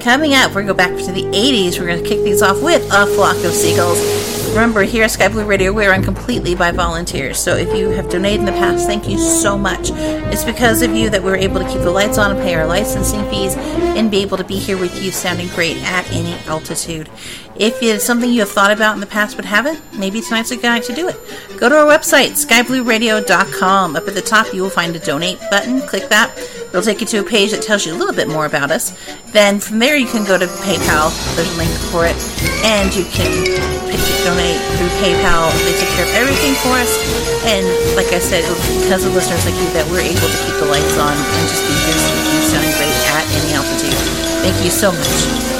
Coming 0.00 0.34
up, 0.34 0.50
we're 0.50 0.62
going 0.62 0.66
to 0.66 0.72
go 0.74 0.76
back 0.76 0.90
to 1.06 1.10
the 1.10 1.22
80s. 1.22 1.78
We're 1.78 1.86
going 1.86 2.02
to 2.02 2.06
kick 2.06 2.20
things 2.20 2.42
off 2.42 2.62
with 2.62 2.82
A 2.92 3.06
Flock 3.06 3.36
of 3.44 3.52
Seagulls. 3.54 4.33
Remember, 4.54 4.84
here 4.84 5.02
at 5.02 5.10
Sky 5.10 5.26
Blue 5.26 5.44
Radio, 5.44 5.72
we're 5.72 5.90
run 5.90 6.04
completely 6.04 6.54
by 6.54 6.70
volunteers. 6.70 7.40
So 7.40 7.56
if 7.56 7.76
you 7.76 7.88
have 7.88 8.08
donated 8.08 8.38
in 8.38 8.46
the 8.46 8.52
past, 8.52 8.86
thank 8.86 9.08
you 9.08 9.18
so 9.18 9.58
much. 9.58 9.90
It's 9.90 10.44
because 10.44 10.80
of 10.80 10.94
you 10.94 11.10
that 11.10 11.24
we're 11.24 11.34
able 11.34 11.58
to 11.58 11.66
keep 11.66 11.80
the 11.80 11.90
lights 11.90 12.18
on 12.18 12.30
and 12.30 12.40
pay 12.40 12.54
our 12.54 12.64
licensing 12.64 13.28
fees 13.28 13.56
and 13.56 14.12
be 14.12 14.22
able 14.22 14.36
to 14.36 14.44
be 14.44 14.56
here 14.56 14.78
with 14.78 15.02
you 15.02 15.10
sounding 15.10 15.48
great 15.48 15.76
at 15.78 16.08
any 16.12 16.34
altitude. 16.46 17.10
If 17.56 17.82
it's 17.82 18.04
something 18.04 18.30
you 18.30 18.40
have 18.40 18.48
thought 18.48 18.70
about 18.70 18.94
in 18.94 19.00
the 19.00 19.06
past 19.06 19.34
but 19.34 19.44
haven't, 19.44 19.80
maybe 19.92 20.20
tonight's 20.20 20.52
a 20.52 20.56
night 20.56 20.84
to 20.84 20.94
do 20.94 21.08
it. 21.08 21.16
Go 21.58 21.68
to 21.68 21.76
our 21.76 21.86
website, 21.86 22.40
skyblueradio.com. 22.40 23.96
Up 23.96 24.06
at 24.06 24.14
the 24.14 24.22
top, 24.22 24.54
you 24.54 24.62
will 24.62 24.70
find 24.70 24.94
a 24.94 25.00
donate 25.00 25.40
button. 25.50 25.80
Click 25.80 26.08
that. 26.10 26.32
It'll 26.74 26.82
take 26.82 26.98
you 26.98 27.06
to 27.14 27.22
a 27.22 27.22
page 27.22 27.54
that 27.54 27.62
tells 27.62 27.86
you 27.86 27.94
a 27.94 27.98
little 27.98 28.10
bit 28.14 28.26
more 28.26 28.50
about 28.50 28.74
us. 28.74 28.90
Then 29.30 29.62
from 29.62 29.78
there, 29.78 29.94
you 29.94 30.10
can 30.10 30.26
go 30.26 30.34
to 30.34 30.50
PayPal. 30.66 31.14
There's 31.38 31.46
a 31.46 31.54
link 31.54 31.70
for 31.94 32.02
it. 32.02 32.18
And 32.66 32.90
you 32.90 33.06
can 33.14 33.30
donate 34.26 34.58
through 34.74 34.90
PayPal. 34.98 35.54
They 35.70 35.78
take 35.78 35.94
care 35.94 36.02
of 36.02 36.10
everything 36.18 36.58
for 36.66 36.74
us. 36.74 36.90
And 37.46 37.62
like 37.94 38.10
I 38.10 38.18
said, 38.18 38.42
because 38.82 39.06
of 39.06 39.14
listeners 39.14 39.46
like 39.46 39.54
you 39.54 39.70
that 39.78 39.86
we're 39.86 40.02
able 40.02 40.26
to 40.26 40.38
keep 40.42 40.58
the 40.58 40.66
lights 40.66 40.98
on 40.98 41.14
and 41.14 41.44
just 41.46 41.62
be 41.62 41.78
here 41.78 41.94
you 42.34 42.42
sounding 42.42 42.74
great 42.74 42.90
at 42.90 43.22
any 43.38 43.54
altitude. 43.54 43.94
Thank 44.42 44.64
you 44.64 44.70
so 44.74 44.90
much. 44.90 45.53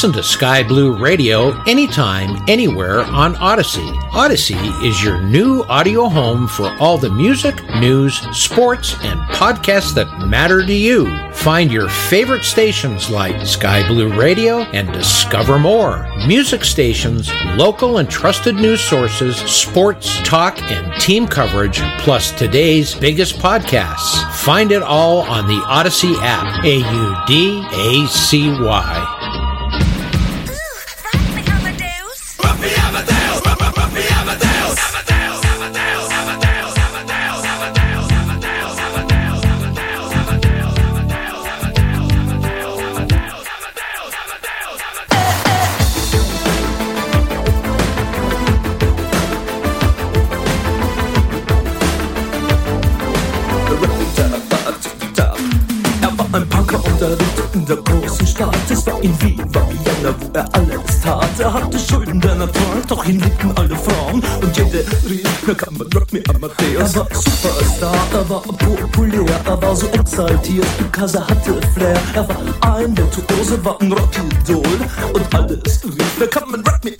Listen 0.00 0.12
to 0.14 0.22
Sky 0.22 0.62
Blue 0.62 0.96
Radio 0.96 1.62
anytime, 1.64 2.42
anywhere 2.48 3.00
on 3.00 3.34
Audacy. 3.34 3.86
Audacy 4.12 4.56
is 4.82 5.04
your 5.04 5.20
new 5.20 5.62
audio 5.64 6.08
home 6.08 6.48
for 6.48 6.74
all 6.80 6.96
the 6.96 7.10
music, 7.10 7.62
news, 7.80 8.14
sports, 8.34 8.94
and 9.02 9.20
podcasts 9.34 9.92
that 9.96 10.26
matter 10.26 10.64
to 10.64 10.72
you. 10.72 11.04
Find 11.32 11.70
your 11.70 11.90
favorite 11.90 12.44
stations 12.44 13.10
like 13.10 13.46
Sky 13.46 13.86
Blue 13.86 14.10
Radio 14.18 14.60
and 14.72 14.90
discover 14.90 15.58
more. 15.58 16.08
Music 16.26 16.64
stations, 16.64 17.30
local 17.56 17.98
and 17.98 18.08
trusted 18.08 18.54
news 18.54 18.80
sources, 18.80 19.36
sports, 19.36 20.18
talk, 20.22 20.62
and 20.62 20.98
team 20.98 21.28
coverage, 21.28 21.78
plus 21.98 22.32
today's 22.32 22.94
biggest 22.94 23.34
podcasts. 23.34 24.32
Find 24.36 24.72
it 24.72 24.80
all 24.80 25.18
on 25.18 25.46
the 25.46 25.60
Audacy 25.66 26.16
app. 26.22 26.64
A 26.64 26.76
U 26.76 27.14
D 27.26 27.62
A 27.74 28.06
C 28.06 28.48
Y. 28.48 29.19
Ihn 63.06 63.20
liebten 63.20 63.52
alle 63.56 63.76
Frauen. 63.76 64.22
Und 64.42 64.56
jede 64.56 64.84
rief, 65.08 65.28
na 65.46 65.54
kann 65.54 65.74
man 65.76 65.86
Rock 65.92 66.12
me 66.12 66.22
Amadeus. 66.28 66.94
Er 66.94 67.00
war 67.00 67.08
Superstar, 67.12 67.94
er 68.12 68.28
war 68.28 68.42
populär, 68.42 69.40
er 69.44 69.62
war 69.62 69.76
so 69.76 69.86
exaltiert, 69.88 70.66
er 70.96 71.28
hatte 71.28 71.60
Flair. 71.74 72.00
Er 72.14 72.28
war 72.28 72.76
ein 72.76 72.96
Virtuose, 72.96 73.64
war 73.64 73.80
ein 73.80 73.92
Rockidol. 73.92 74.80
Und 75.12 75.34
alles 75.34 75.80
rief, 75.84 76.16
na 76.18 76.26
kann 76.26 76.50
man 76.50 76.60
Rock 76.60 76.84
me 76.84 76.92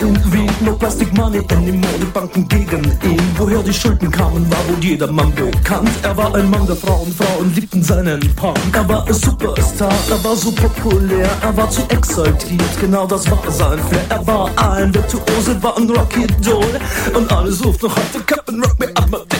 Wien 0.00 0.50
No 0.60 0.74
Plastic 0.74 1.12
Money 1.16 1.40
anymore, 1.50 1.98
die 2.00 2.06
Banken 2.06 2.46
gegen 2.48 2.84
ihn. 3.02 3.20
Woher 3.36 3.62
die 3.62 3.72
Schulden 3.72 4.10
kamen, 4.10 4.48
war 4.50 4.58
wohl 4.68 4.82
jedermann 4.82 5.34
bekannt. 5.34 5.90
Er 6.02 6.16
war 6.16 6.34
ein 6.34 6.48
Mann 6.48 6.66
der 6.66 6.76
Frauen, 6.76 7.12
Frauen 7.12 7.52
liebten 7.54 7.82
seinen 7.82 8.20
Punk. 8.36 8.58
Er 8.72 8.88
war 8.88 9.06
ein 9.06 9.14
Superstar, 9.14 9.92
er 10.10 10.22
war 10.22 10.36
so 10.36 10.52
populär 10.52 11.28
Er 11.42 11.56
war 11.56 11.68
zu 11.70 11.82
exaltiert, 11.88 12.80
genau 12.80 13.06
das 13.06 13.28
war 13.30 13.42
sein 13.50 13.78
Flair. 13.88 14.04
Er 14.08 14.26
war 14.26 14.50
ein 14.56 14.94
Virtuose, 14.94 15.60
war 15.62 15.76
ein 15.76 15.90
Rocky 15.90 16.26
Doll. 16.42 16.80
Und 17.14 17.32
alle 17.32 17.50
suchten 17.50 17.88
heute 17.88 18.24
Captain 18.24 18.62
Rock 18.62 18.78
Me 18.78 18.86
Amadeus 18.94 19.37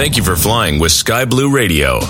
Thank 0.00 0.16
you 0.16 0.22
for 0.22 0.34
flying 0.34 0.78
with 0.78 0.92
Sky 0.92 1.26
Blue 1.26 1.50
Radio. 1.50 2.00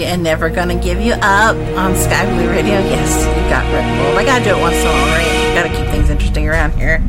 And 0.00 0.22
Never 0.22 0.48
Gonna 0.48 0.74
Give 0.74 0.98
You 1.00 1.12
Up 1.12 1.54
on 1.76 1.94
Sky 1.94 2.24
Blue 2.24 2.48
Radio. 2.48 2.72
Yes, 2.72 3.26
you 3.26 3.50
got 3.50 3.62
Red 3.72 3.84
Bull. 3.98 4.18
I 4.18 4.24
gotta 4.24 4.42
do 4.42 4.56
it 4.56 4.60
once 4.60 4.76
in 4.76 4.86
a 4.86 4.90
while, 4.90 5.06
right? 5.06 5.54
Gotta 5.54 5.68
keep 5.68 5.86
things 5.92 6.08
interesting 6.08 6.48
around 6.48 6.72
here. 6.72 7.02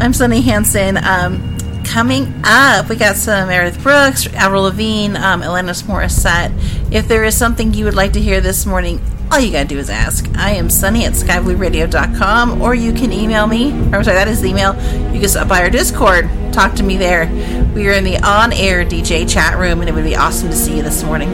I'm 0.00 0.12
Sunny 0.12 0.40
Hansen. 0.40 0.96
Um, 0.96 1.56
coming 1.84 2.34
up, 2.42 2.88
we 2.88 2.96
got 2.96 3.14
some 3.14 3.48
Meredith 3.48 3.80
Brooks, 3.80 4.26
Avril 4.34 4.64
Lavigne, 4.64 5.16
um, 5.16 5.42
Alanis 5.42 5.84
Morissette. 5.84 6.52
If 6.92 7.06
there 7.06 7.22
is 7.22 7.36
something 7.36 7.72
you 7.72 7.84
would 7.84 7.94
like 7.94 8.12
to 8.14 8.20
hear 8.20 8.40
this 8.40 8.66
morning, 8.66 9.00
all 9.30 9.38
you 9.38 9.52
gotta 9.52 9.68
do 9.68 9.78
is 9.78 9.88
ask. 9.88 10.28
I 10.36 10.50
am 10.50 10.68
Sunny 10.68 11.04
at 11.04 11.12
skyblueradio.com, 11.12 12.60
or 12.60 12.74
you 12.74 12.92
can 12.92 13.12
email 13.12 13.46
me. 13.46 13.70
Or 13.70 13.96
I'm 13.96 14.04
sorry, 14.04 14.16
that 14.16 14.26
is 14.26 14.42
the 14.42 14.48
email. 14.48 14.74
You 15.14 15.20
can 15.20 15.28
stop 15.28 15.46
by 15.46 15.62
our 15.62 15.70
Discord, 15.70 16.28
talk 16.52 16.74
to 16.74 16.82
me 16.82 16.96
there. 16.96 17.26
We 17.72 17.88
are 17.88 17.92
in 17.92 18.04
the 18.04 18.18
on 18.18 18.52
air 18.52 18.84
DJ 18.84 19.28
chat 19.28 19.58
room, 19.58 19.80
and 19.80 19.88
it 19.88 19.94
would 19.94 20.04
be 20.04 20.16
awesome 20.16 20.50
to 20.50 20.56
see 20.56 20.76
you 20.76 20.82
this 20.82 21.04
morning. 21.04 21.30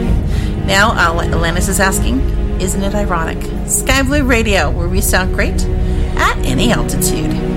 Now, 0.65 0.91
Alanis 0.93 1.67
is 1.69 1.79
asking, 1.79 2.21
isn't 2.61 2.81
it 2.81 2.95
ironic? 2.95 3.43
Sky 3.67 4.03
Blue 4.03 4.23
Radio, 4.23 4.69
where 4.69 4.87
we 4.87 5.01
sound 5.01 5.33
great 5.33 5.61
at 6.17 6.37
any 6.45 6.71
altitude. 6.71 7.50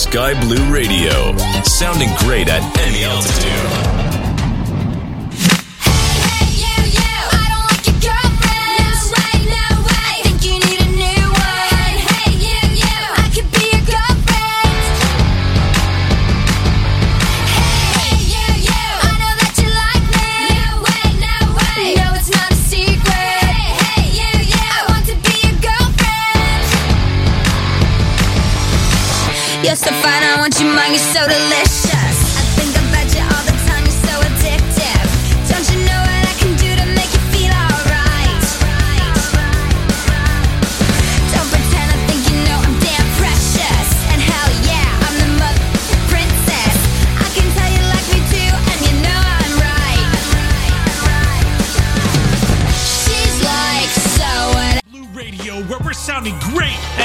sky 0.00 0.32
blue 0.40 0.59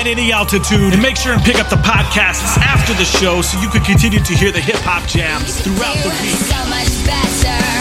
at 0.05 0.11
any 0.11 0.31
altitude. 0.31 0.93
And 0.93 1.01
make 1.01 1.17
sure 1.17 1.33
and 1.33 1.41
pick 1.41 1.59
up 1.59 1.69
the 1.69 1.77
podcasts 1.77 2.57
after 2.57 2.93
the 2.93 3.05
show 3.05 3.41
so 3.41 3.59
you 3.59 3.69
can 3.69 3.83
continue 3.83 4.19
to 4.19 4.33
hear 4.33 4.51
the 4.51 4.61
hip 4.61 4.77
hop 4.77 5.07
jams 5.07 5.59
throughout 5.61 5.97
the 6.03 6.09
week. 6.21 7.74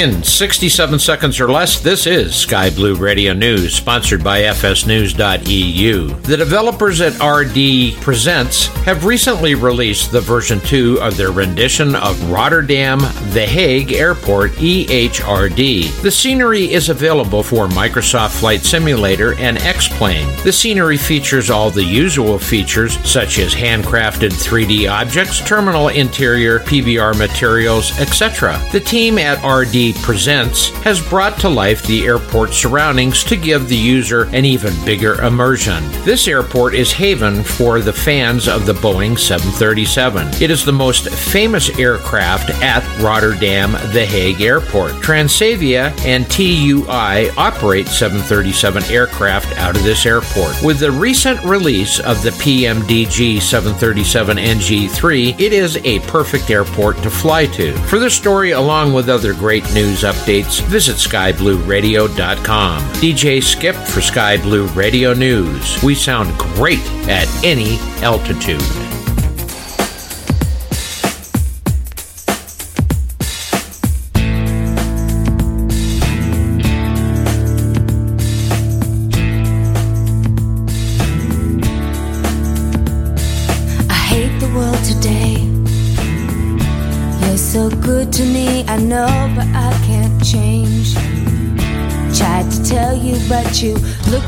In 0.00 0.22
67 0.22 0.98
seconds 0.98 1.38
or 1.40 1.50
less, 1.50 1.78
this 1.78 2.06
is 2.06 2.34
Sky 2.34 2.70
Blue 2.70 2.94
Radio 2.94 3.34
News, 3.34 3.74
sponsored 3.74 4.24
by 4.24 4.40
FSNews.eu. 4.44 6.08
The 6.22 6.36
developers 6.38 7.02
at 7.02 7.22
RD 7.22 8.00
Presents 8.00 8.68
have 8.86 9.04
recently 9.04 9.54
released 9.54 10.10
the 10.10 10.22
version 10.22 10.58
2 10.60 11.02
of 11.02 11.18
their 11.18 11.32
rendition 11.32 11.94
of 11.94 12.30
Rotterdam 12.30 13.00
The 13.34 13.44
Hague 13.46 13.92
Airport 13.92 14.52
EHRD. 14.52 16.00
The 16.00 16.10
scenery 16.10 16.72
is 16.72 16.88
available 16.88 17.42
for 17.42 17.68
Microsoft 17.68 18.40
Flight 18.40 18.62
Simulator 18.62 19.34
and 19.34 19.58
X 19.58 19.86
Plane. 19.98 20.34
The 20.44 20.52
scenery 20.52 20.96
features 20.96 21.50
all 21.50 21.70
the 21.70 21.84
usual 21.84 22.38
features, 22.38 22.96
such 23.06 23.38
as 23.38 23.52
handcrafted 23.52 24.30
3D 24.30 24.90
objects, 24.90 25.46
terminal 25.46 25.88
interior, 25.88 26.60
PBR 26.60 27.18
materials, 27.18 27.92
etc. 28.00 28.58
The 28.72 28.80
team 28.80 29.18
at 29.18 29.44
RD 29.44 29.89
Presents 30.02 30.68
has 30.84 31.06
brought 31.06 31.38
to 31.40 31.48
life 31.48 31.82
the 31.82 32.04
airport 32.04 32.52
surroundings 32.52 33.24
to 33.24 33.36
give 33.36 33.68
the 33.68 33.76
user 33.76 34.24
an 34.32 34.44
even 34.44 34.72
bigger 34.84 35.20
immersion. 35.22 35.82
This 36.04 36.28
airport 36.28 36.74
is 36.74 36.92
haven 36.92 37.42
for 37.42 37.80
the 37.80 37.92
fans 37.92 38.48
of 38.48 38.66
the 38.66 38.72
Boeing 38.72 39.18
737. 39.18 40.42
It 40.42 40.50
is 40.50 40.64
the 40.64 40.72
most 40.72 41.10
famous 41.10 41.70
aircraft 41.78 42.50
at 42.62 42.84
Rotterdam 43.00 43.72
The 43.92 44.06
Hague 44.06 44.40
Airport. 44.40 44.92
Transavia 45.02 45.98
and 46.04 46.30
TUI 46.30 47.30
operate 47.36 47.88
737 47.88 48.84
aircraft 48.84 49.56
out 49.58 49.76
of 49.76 49.82
this 49.82 50.06
airport. 50.06 50.62
With 50.62 50.78
the 50.78 50.92
recent 50.92 51.42
release 51.44 52.00
of 52.00 52.22
the 52.22 52.30
PMDG 52.30 53.40
737 53.40 54.36
NG3, 54.36 55.40
it 55.40 55.52
is 55.52 55.76
a 55.78 56.00
perfect 56.00 56.50
airport 56.50 56.96
to 56.98 57.10
fly 57.10 57.46
to. 57.46 57.72
For 57.88 57.98
this 57.98 58.14
story, 58.14 58.52
along 58.52 58.92
with 58.92 59.08
other 59.08 59.34
great 59.34 59.64
news 59.72 59.79
updates, 59.88 60.60
visit 60.62 60.96
skyblueradio.com. 60.96 62.82
DJ 62.94 63.42
Skip 63.42 63.74
for 63.74 64.00
Sky 64.00 64.36
Blue 64.36 64.66
Radio 64.68 65.12
News. 65.14 65.82
We 65.82 65.94
sound 65.94 66.36
great 66.38 66.84
at 67.08 67.28
any 67.44 67.78
altitude. 68.02 68.89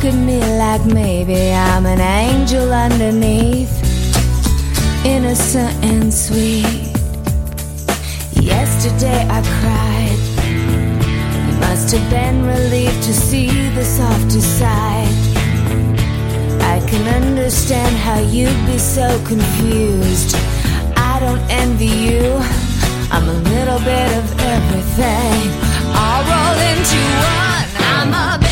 Look 0.02 0.14
at 0.14 0.20
me 0.20 0.40
like 0.58 0.84
maybe 0.84 1.52
I'm 1.52 1.86
an 1.86 2.00
angel 2.00 2.72
underneath, 2.72 3.70
innocent 5.04 5.72
and 5.84 6.12
sweet. 6.12 6.90
Yesterday 8.34 9.24
I 9.30 9.40
cried. 9.60 10.18
You 11.46 11.54
must 11.60 11.92
have 11.94 12.10
been 12.10 12.44
relieved 12.44 13.02
to 13.04 13.12
see 13.12 13.68
the 13.76 13.84
softer 13.84 14.40
side. 14.40 15.14
I 16.60 16.80
can 16.88 17.22
understand 17.22 17.94
how 17.96 18.18
you'd 18.18 18.66
be 18.66 18.78
so 18.78 19.06
confused. 19.24 20.34
I 20.96 21.20
don't 21.20 21.42
envy 21.48 21.94
you. 22.08 22.40
I'm 23.12 23.28
a 23.28 23.38
little 23.54 23.78
bit 23.78 24.10
of 24.18 24.26
everything. 24.40 25.42
All 25.94 26.22
rolled 26.30 26.62
into 26.72 27.02
one. 27.38 27.52
I'm 27.94 28.14
a 28.14 28.51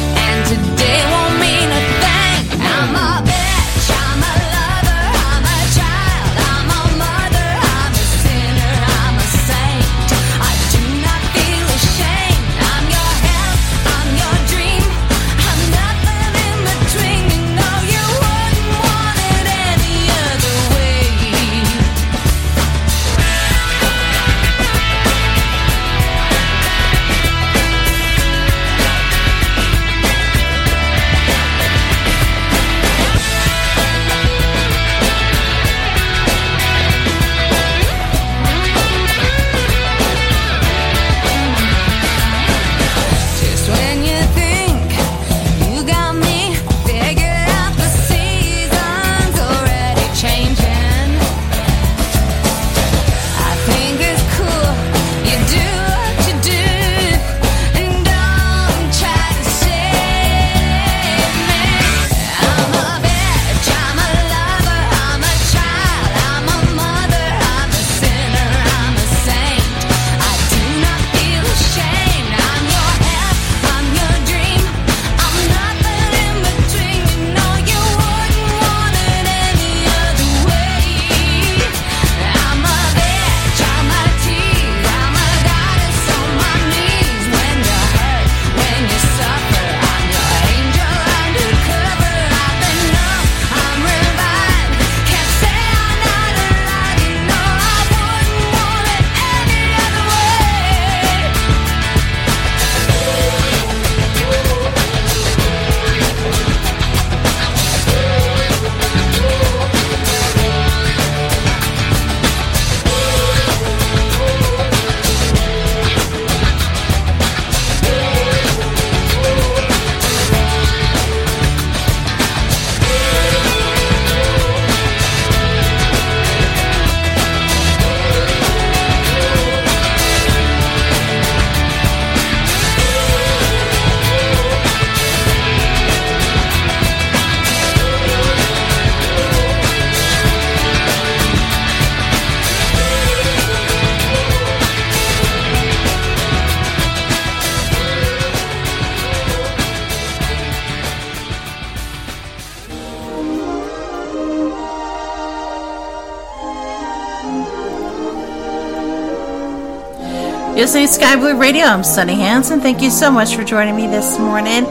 listening 160.71 160.87
to 160.87 160.93
Sky 160.93 161.17
Blue 161.17 161.37
Radio. 161.37 161.65
I'm 161.65 161.83
Sunny 161.83 162.15
Hansen. 162.15 162.61
Thank 162.61 162.81
you 162.81 162.89
so 162.89 163.11
much 163.11 163.35
for 163.35 163.43
joining 163.43 163.75
me 163.75 163.87
this 163.87 164.17
morning. 164.17 164.63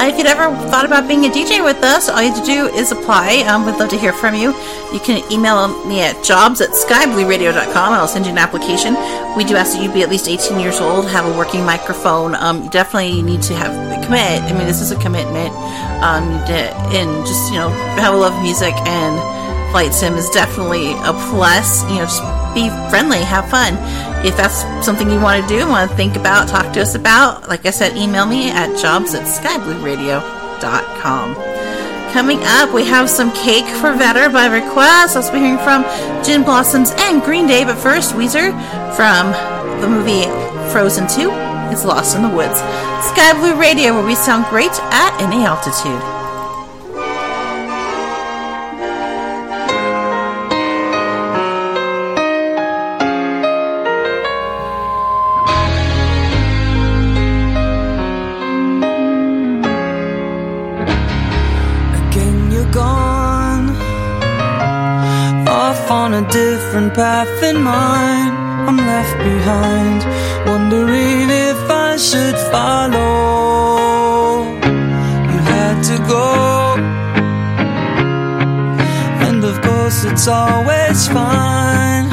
If 0.00 0.16
you'd 0.16 0.26
ever 0.26 0.48
thought 0.70 0.86
about 0.86 1.06
being 1.06 1.26
a 1.26 1.28
DJ 1.28 1.62
with 1.62 1.76
us, 1.84 2.08
all 2.08 2.22
you 2.22 2.32
have 2.32 2.40
to 2.40 2.46
do 2.46 2.74
is 2.74 2.90
apply. 2.90 3.44
Um, 3.46 3.66
we'd 3.66 3.76
love 3.76 3.90
to 3.90 3.98
hear 3.98 4.14
from 4.14 4.34
you. 4.34 4.54
You 4.94 5.00
can 5.00 5.30
email 5.30 5.68
me 5.84 6.00
at 6.00 6.24
jobs 6.24 6.62
at 6.62 6.70
skyblueradio.com 6.70 7.92
and 7.92 8.00
I'll 8.00 8.08
send 8.08 8.24
you 8.24 8.32
an 8.32 8.38
application. 8.38 8.94
We 9.36 9.44
do 9.44 9.54
ask 9.54 9.76
that 9.76 9.82
you 9.82 9.92
be 9.92 10.02
at 10.02 10.08
least 10.08 10.26
18 10.26 10.58
years 10.58 10.80
old, 10.80 11.06
have 11.10 11.26
a 11.26 11.36
working 11.36 11.66
microphone. 11.66 12.34
Um, 12.34 12.62
you 12.62 12.70
definitely 12.70 13.20
need 13.20 13.42
to 13.42 13.54
have 13.54 13.72
a 13.76 14.02
commit. 14.06 14.40
I 14.40 14.56
mean, 14.56 14.66
this 14.66 14.80
is 14.80 14.90
a 14.90 14.98
commitment. 15.00 15.54
Um, 16.00 16.32
and 16.48 17.26
just, 17.26 17.52
you 17.52 17.58
know, 17.58 17.68
have 18.00 18.14
a 18.14 18.16
love 18.16 18.32
of 18.32 18.42
music 18.42 18.72
and 18.88 19.70
flight 19.70 19.92
sim 19.92 20.14
is 20.14 20.30
definitely 20.30 20.92
a 20.92 21.12
plus. 21.28 21.82
You 21.90 21.96
know, 21.96 22.04
just 22.04 22.22
be 22.54 22.68
friendly, 22.90 23.18
have 23.18 23.50
fun. 23.50 23.74
If 24.24 24.36
that's 24.36 24.62
something 24.84 25.10
you 25.10 25.20
want 25.20 25.42
to 25.42 25.48
do, 25.48 25.66
want 25.68 25.90
to 25.90 25.96
think 25.96 26.14
about, 26.16 26.48
talk 26.48 26.72
to 26.74 26.82
us 26.82 26.94
about, 26.94 27.48
like 27.48 27.66
I 27.66 27.70
said, 27.70 27.96
email 27.96 28.26
me 28.26 28.50
at 28.50 28.78
jobs 28.78 29.14
at 29.14 29.26
skyblueradio.com. 29.26 31.34
Coming 32.12 32.40
up, 32.42 32.74
we 32.74 32.84
have 32.84 33.08
some 33.08 33.32
Cake 33.32 33.64
for 33.64 33.94
Vetter 33.94 34.30
by 34.32 34.46
request. 34.46 35.16
I'll 35.16 35.32
be 35.32 35.38
hearing 35.38 35.58
from 35.58 35.84
Gin 36.22 36.42
Blossoms 36.42 36.92
and 36.98 37.22
Green 37.22 37.46
Day, 37.46 37.64
but 37.64 37.78
first, 37.78 38.14
Weezer 38.14 38.52
from 38.94 39.32
the 39.80 39.88
movie 39.88 40.24
Frozen 40.72 41.08
2 41.08 41.30
is 41.72 41.84
Lost 41.84 42.14
in 42.14 42.22
the 42.22 42.28
Woods. 42.28 42.60
Sky 43.02 43.32
Blue 43.32 43.58
Radio, 43.58 43.94
where 43.94 44.06
we 44.06 44.14
sound 44.14 44.44
great 44.50 44.78
at 44.92 45.20
any 45.22 45.44
altitude. 45.44 46.21
Different 66.32 66.94
path 66.94 67.28
than 67.42 67.62
mine. 67.62 68.32
I'm 68.66 68.78
left 68.78 69.18
behind, 69.18 70.02
wondering 70.48 71.28
if 71.28 71.70
I 71.70 71.96
should 71.96 72.38
follow. 72.50 74.42
You 75.30 75.38
had 75.52 75.82
to 75.90 75.98
go, 76.08 76.76
and 79.26 79.44
of 79.44 79.60
course, 79.60 80.04
it's 80.04 80.26
always 80.26 81.06
fine. 81.06 82.06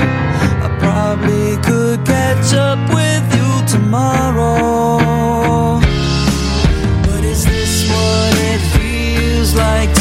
I 0.65 0.69
probably 0.79 1.55
could 1.63 2.05
catch 2.05 2.53
up 2.53 2.79
with 2.89 3.25
you 3.37 3.49
tomorrow. 3.67 4.99
But 7.05 7.23
is 7.23 7.45
this 7.45 7.89
what 7.89 8.33
it 8.51 8.61
feels 8.75 9.55
like 9.55 9.93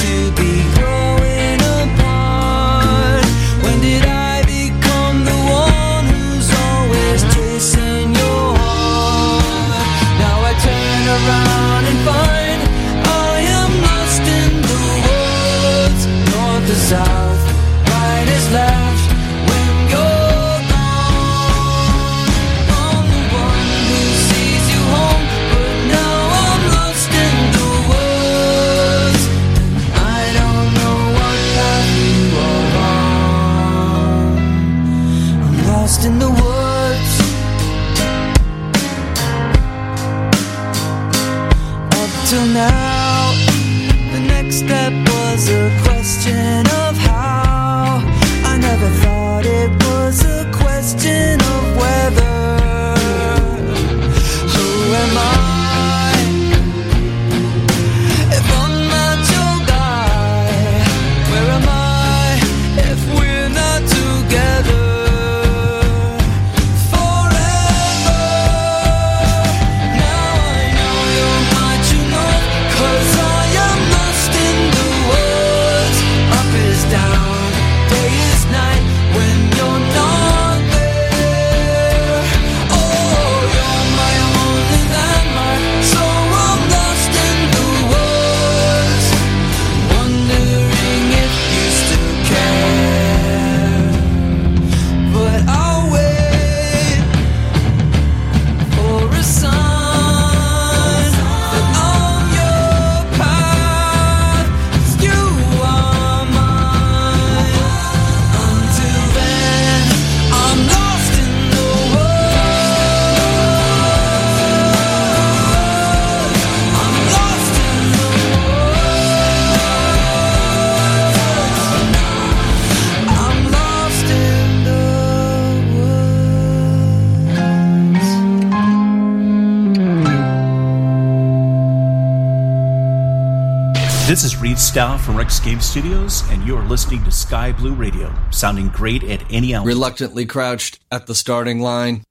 Dow 134.79 134.97
from 134.97 135.17
Rex 135.17 135.41
Game 135.41 135.61
Studios, 135.61 136.23
and 136.31 136.47
you're 136.47 136.63
listening 136.63 137.03
to 137.03 137.11
Sky 137.11 137.51
Blue 137.51 137.75
Radio, 137.75 138.15
sounding 138.31 138.69
great 138.69 139.03
at 139.03 139.25
any 139.29 139.53
hour. 139.53 139.67
Reluctantly 139.67 140.25
crouched 140.25 140.79
at 140.93 141.09
the 141.09 141.17
starting 141.17 141.59
line. 141.59 142.05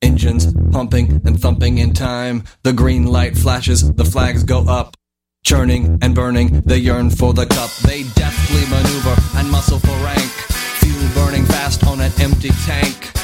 Engines 0.00 0.54
pumping 0.70 1.20
and 1.24 1.42
thumping 1.42 1.78
in 1.78 1.92
time. 1.92 2.44
The 2.62 2.72
green 2.72 3.04
light 3.04 3.36
flashes, 3.36 3.92
the 3.94 4.04
flags 4.04 4.44
go 4.44 4.60
up. 4.60 4.96
Churning 5.42 5.98
and 6.02 6.14
burning, 6.14 6.60
they 6.60 6.78
yearn 6.78 7.10
for 7.10 7.34
the 7.34 7.46
cup. 7.46 7.70
They 7.82 8.04
deftly 8.04 8.62
maneuver 8.70 9.20
and 9.36 9.50
muscle 9.50 9.80
for 9.80 10.04
rank. 10.04 10.30
Fuel 10.78 11.08
burning 11.16 11.44
fast 11.46 11.84
on 11.84 12.00
an 12.00 12.12
empty 12.20 12.50
tank. 12.64 13.23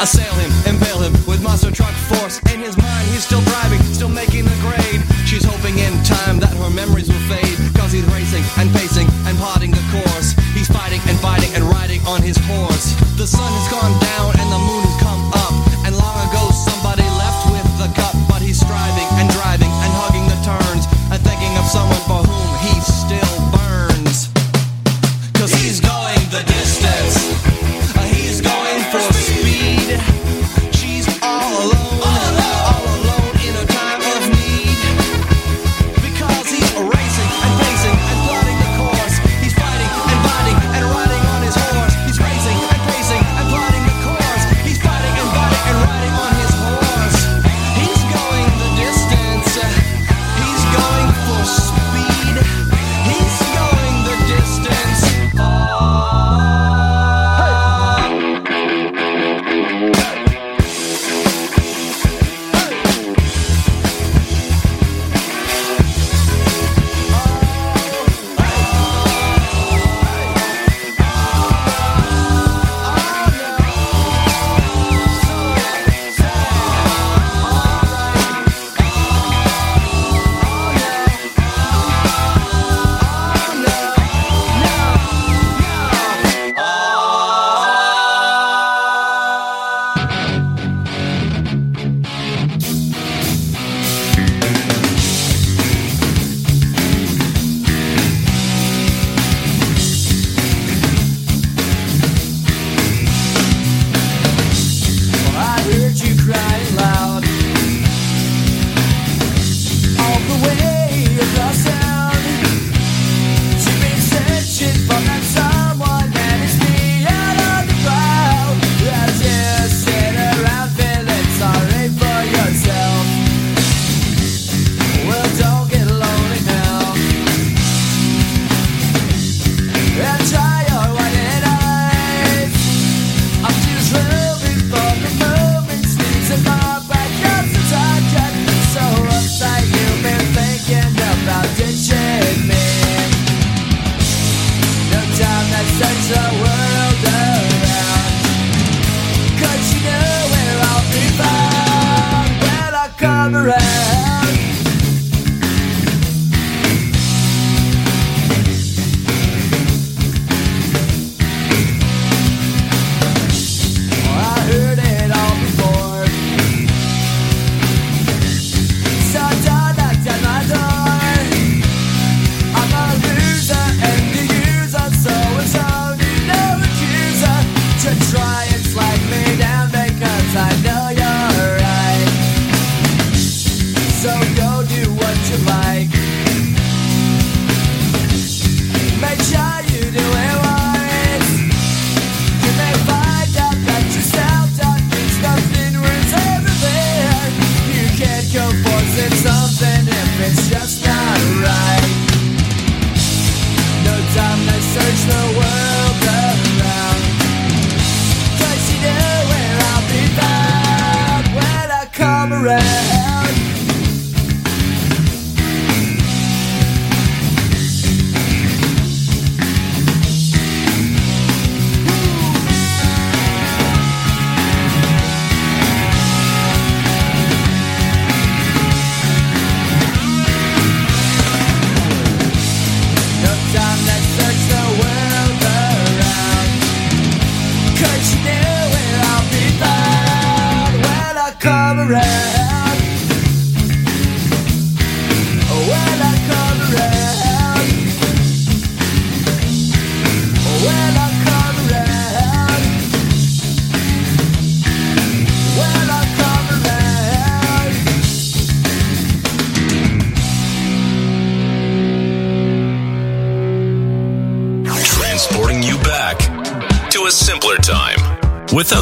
assail 0.00 0.34
him. 0.34 0.57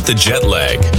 The 0.07 0.15
jet 0.15 0.45
lag. 0.45 0.96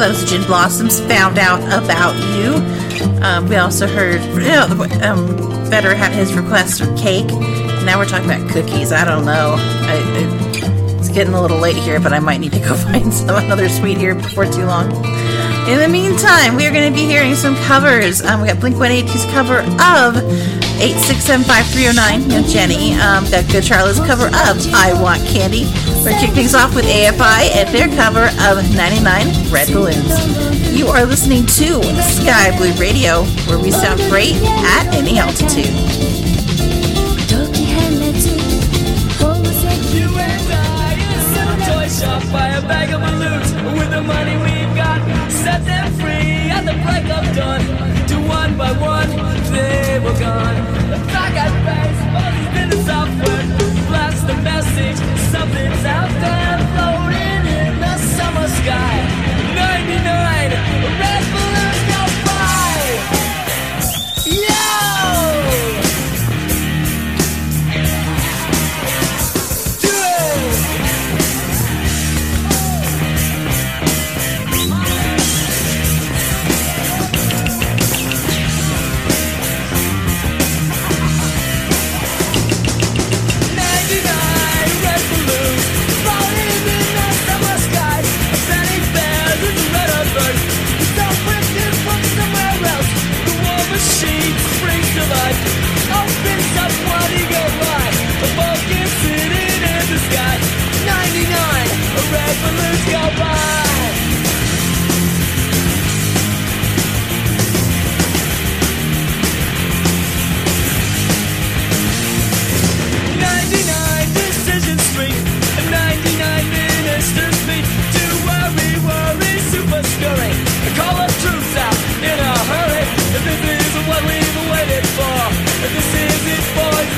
Was 0.00 0.24
Gin 0.24 0.42
Blossoms. 0.44 0.98
Found 1.00 1.38
out 1.38 1.60
about 1.60 2.16
you. 2.34 2.54
Um, 3.22 3.46
we 3.50 3.56
also 3.56 3.86
heard, 3.86 4.22
know, 4.34 4.86
um, 5.02 5.36
Better 5.68 5.94
had 5.94 6.12
his 6.12 6.32
request 6.32 6.80
for 6.80 6.86
cake. 6.96 7.28
Now 7.84 7.98
we're 7.98 8.06
talking 8.06 8.24
about 8.24 8.48
cookies. 8.48 8.92
I 8.92 9.04
don't 9.04 9.26
know. 9.26 9.56
I, 9.58 9.96
I, 9.98 10.96
it's 10.98 11.10
getting 11.10 11.34
a 11.34 11.42
little 11.42 11.58
late 11.58 11.76
here, 11.76 12.00
but 12.00 12.14
I 12.14 12.18
might 12.18 12.40
need 12.40 12.52
to 12.52 12.60
go 12.60 12.74
find 12.88 13.12
some 13.12 13.44
another 13.44 13.68
sweet 13.68 13.98
here 13.98 14.14
before 14.14 14.46
too 14.46 14.64
long. 14.64 14.90
In 15.68 15.78
the 15.78 15.88
meantime, 15.88 16.56
we 16.56 16.66
are 16.66 16.72
going 16.72 16.90
to 16.90 16.98
be 16.98 17.04
hearing 17.04 17.34
some 17.34 17.54
covers. 17.66 18.22
Um, 18.22 18.40
we 18.40 18.48
got 18.48 18.58
Blink 18.58 18.76
182's 18.76 19.26
cover 19.26 19.58
of 19.58 20.14
8675309, 20.80 22.22
you 22.22 22.28
know, 22.40 22.48
Jenny. 22.48 22.94
Um, 22.94 23.30
got 23.30 23.46
Good 23.52 23.66
Charlotte's 23.66 23.98
cover 23.98 24.28
of 24.28 24.66
I 24.72 24.98
Want 25.02 25.20
Candy. 25.26 25.64
We're 26.02 26.18
kicking 26.18 26.34
things 26.34 26.54
off 26.54 26.74
with 26.74 26.86
AFI 26.86 27.52
at 27.54 27.68
their 27.72 27.88
cover 27.88 28.24
of 28.48 28.74
99 28.74 29.52
Red 29.52 29.68
Balloons. 29.68 30.72
You 30.72 30.88
are 30.88 31.04
listening 31.04 31.44
to 31.44 31.82
Sky 32.02 32.56
Blue 32.56 32.72
Radio, 32.80 33.24
where 33.46 33.58
we 33.58 33.70
sound 33.70 34.00
great 34.08 34.34
at 34.64 34.94
any 34.94 35.18
altitude. 35.18 35.66
And 37.70 38.00
I 41.68 42.56
in 42.56 42.64
a 42.64 42.68
bag 42.68 42.90
of 42.94 43.00
balloons 43.00 43.52
with 43.76 43.90
the 43.90 44.00
money 44.00 44.36
we've 44.38 44.74
got. 44.74 45.00
Set 45.30 45.64
them 45.66 45.92
free 46.00 46.48
at 46.48 46.64
the 46.64 46.72
break 46.80 47.04
of 47.12 47.24
dawn. 47.36 47.60
To 48.08 48.16
one 48.26 48.56
by 48.56 48.72
one, 48.72 49.10
they 49.52 50.00
were 50.02 50.18
gone. 50.18 50.56
The 50.88 50.96
clock 51.10 51.34
at 51.36 51.52
face, 51.66 52.00
buzzes 52.14 52.62
in 52.62 52.70
the 52.70 52.80
software. 52.88 53.44
Blast 53.88 54.26
the 54.26 54.34
message, 54.42 55.19
something's 55.30 55.84
out 55.84 56.10
there 56.24 56.58
floating 56.74 57.42
in 57.62 57.72
the 57.80 57.96
summer 57.98 58.48
sky. 58.48 58.96
99 59.54 60.39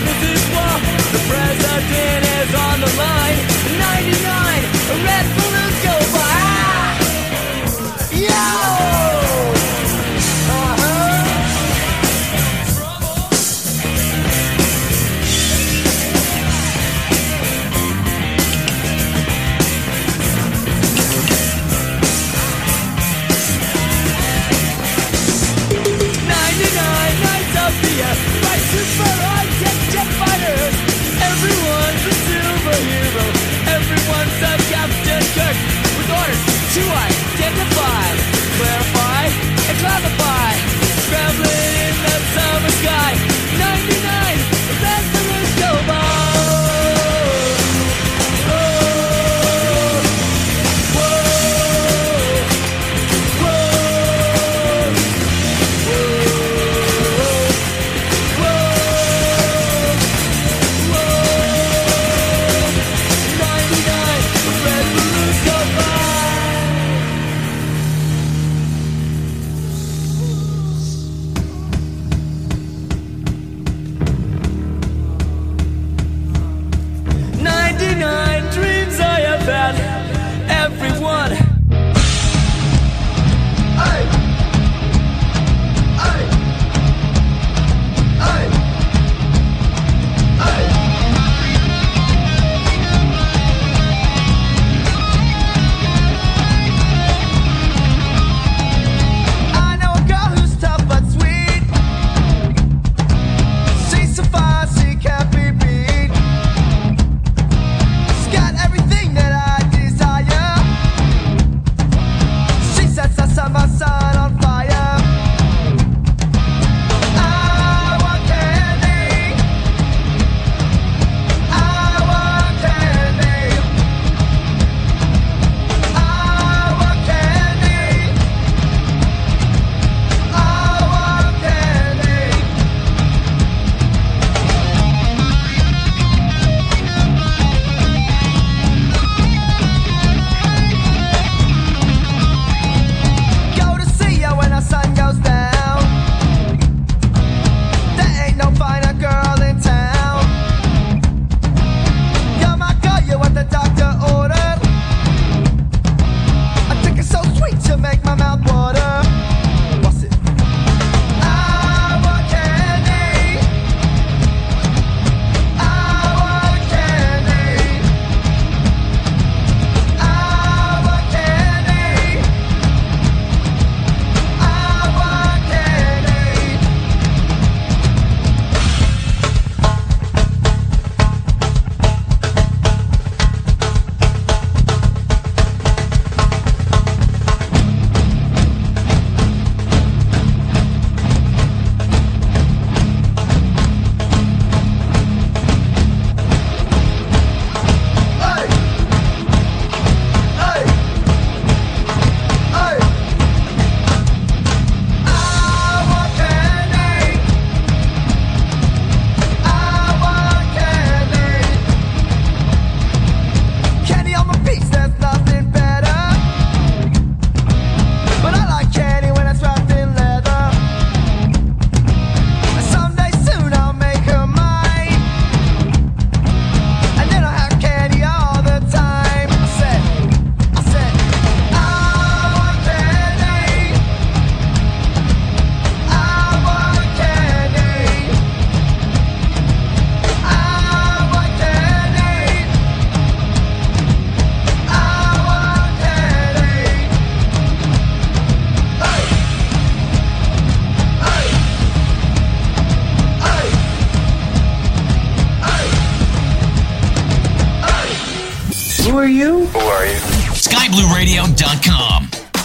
this 0.05 0.39
is 0.39 0.43
war. 0.55 0.79
The 1.13 1.21
president 1.29 2.25
is 2.25 2.55
on 2.55 2.81
the 2.81 2.97
line. 2.97 3.13
Ninety-nine 4.93 5.07
red 5.07 5.27
balloons 5.37 5.92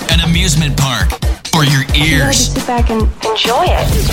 An 0.09 0.21
amusement 0.21 0.77
park 0.77 1.09
for 1.51 1.63
your 1.65 1.83
ears. 1.93 1.95
You 1.95 2.19
just 2.19 2.53
sit 2.55 2.67
back 2.67 2.89
and 2.89 3.01
enjoy 3.25 3.65
it. 3.67 4.06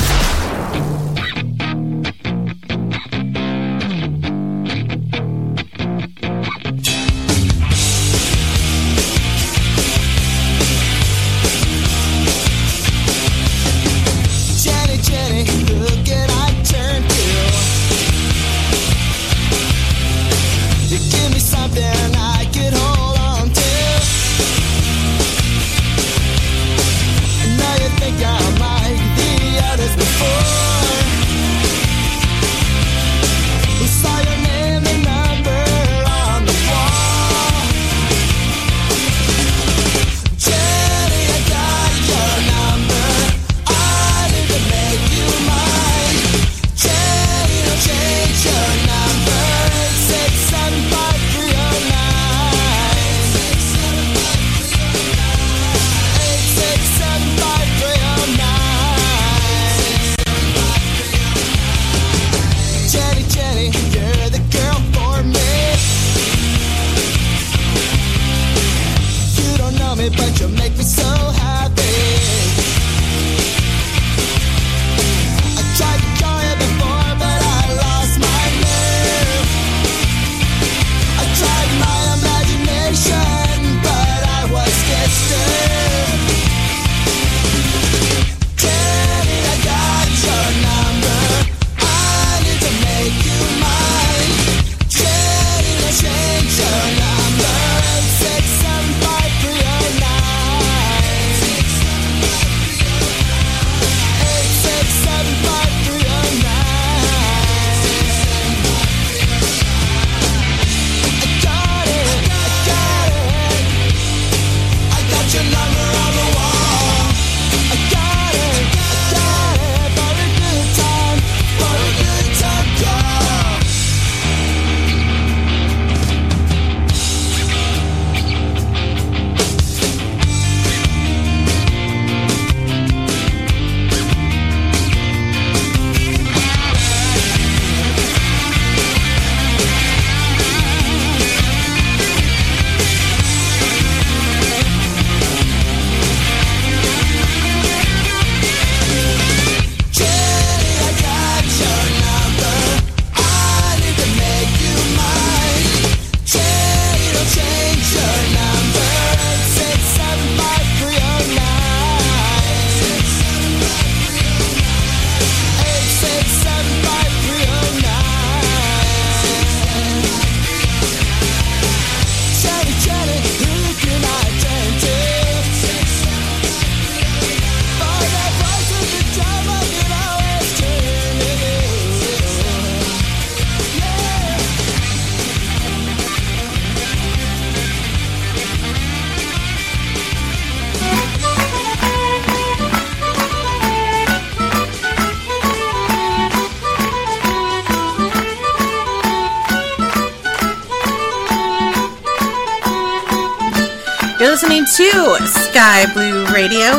Radio. 206.45 206.77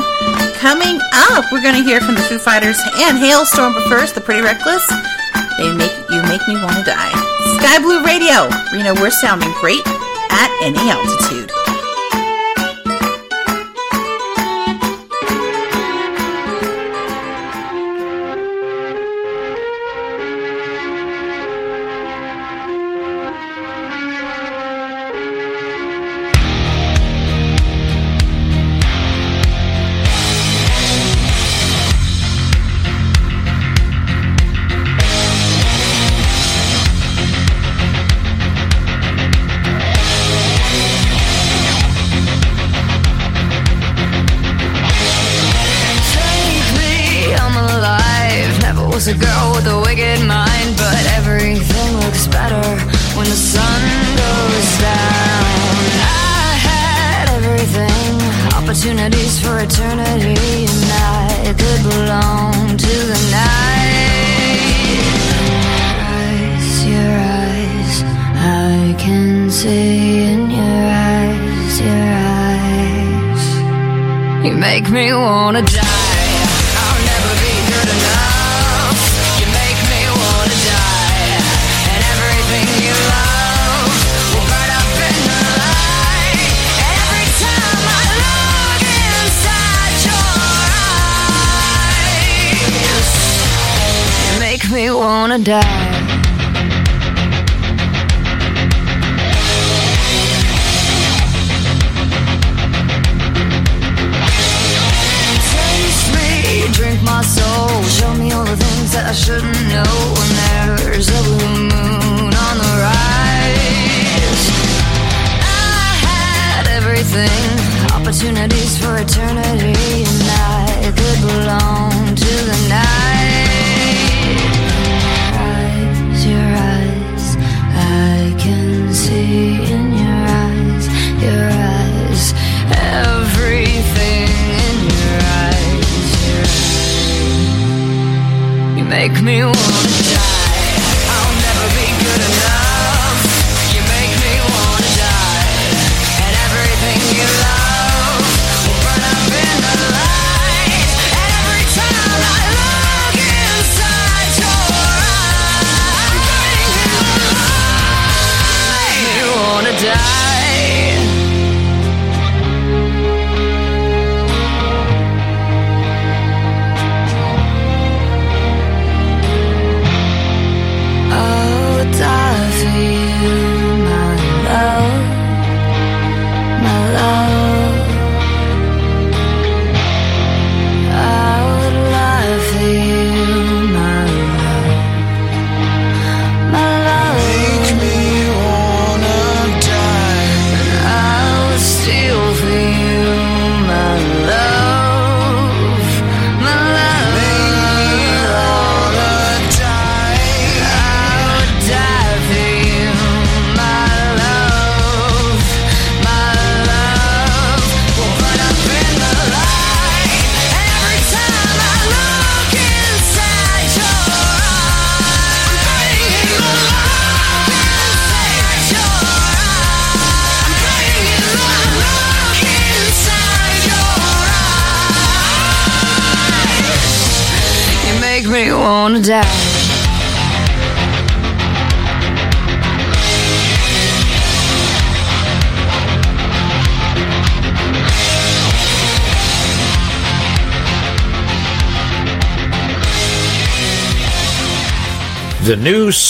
Coming 0.61 1.01
up, 1.11 1.51
we're 1.51 1.61
going 1.61 1.73
to 1.73 1.81
hear 1.81 1.99
from 1.99 2.13
the 2.13 2.21
Foo 2.21 2.37
Fighters 2.37 2.77
and 2.97 3.17
Halestorm, 3.17 3.73
but 3.73 3.89
first, 3.89 4.13
the 4.13 4.21
Pretty 4.21 4.41
Reckless. 4.41 4.85
They 5.57 5.73
make 5.73 5.89
you 6.07 6.21
make 6.29 6.47
me 6.47 6.53
want 6.61 6.77
to 6.77 6.83
die. 6.85 7.09
Sky 7.57 7.79
Blue 7.81 8.05
Radio. 8.05 8.45
You 8.77 8.83
know 8.83 8.93
we're 8.93 9.09
sounding 9.09 9.51
great 9.59 9.81
at 10.29 10.49
any 10.61 10.77
altitude. 10.77 11.34
Die. 95.43 95.84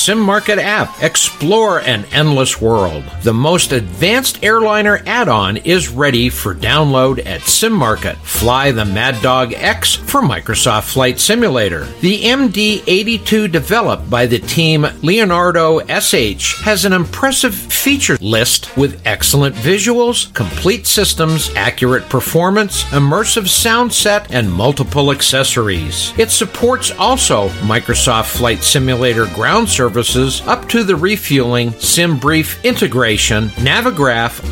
SimMarket 0.06 0.59
app, 0.59 1.01
Explore 1.01 1.80
an 1.80 2.06
Endless 2.11 2.61
World. 2.61 3.03
The 3.24 3.34
most 3.34 3.72
advanced 3.72 4.43
airliner 4.43 5.01
add 5.08 5.27
on 5.27 5.58
is 5.58 5.90
ready 5.90 6.30
for 6.30 6.53
download 6.53 7.25
at 7.25 7.42
SimMarket. 7.42 8.16
Fly 8.17 8.69
the 8.69 8.85
Maddog 8.85 9.53
X 9.53 9.95
for 9.95 10.22
Microsoft 10.22 10.93
Flight 10.93 11.19
Simulator. 11.19 11.85
The 12.01 12.22
MD82 12.22 13.51
developed 13.51 14.08
by 14.08 14.27
the 14.27 14.38
team 14.38 14.85
Leonardo 15.01 15.80
SH 15.88 16.61
has 16.61 16.85
an 16.85 16.93
impressive 16.93 17.65
feature 17.85 18.17
list 18.19 18.75
with 18.75 18.99
excellent 19.05 19.53
visuals, 19.53 20.33
complete 20.33 20.88
systems, 20.88 21.51
accurate 21.55 22.09
performance, 22.09 22.83
immersive 22.85 23.47
sound 23.47 23.93
set, 23.93 24.33
and 24.33 24.51
multiple 24.51 25.11
accessories. 25.11 26.11
It 26.17 26.31
supports 26.31 26.89
also 26.97 27.49
Microsoft 27.61 28.35
Flight 28.35 28.64
Simulator 28.64 29.27
ground 29.35 29.69
services 29.69 30.41
up 30.47 30.67
to 30.69 30.83
the 30.83 30.95
refueling, 30.95 31.73
SimBrief 31.73 32.64
integration, 32.64 33.49
Navigraph, 33.49 34.51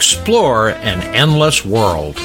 Explore 0.01 0.69
an 0.69 0.99
endless 1.13 1.63
world. 1.63 2.17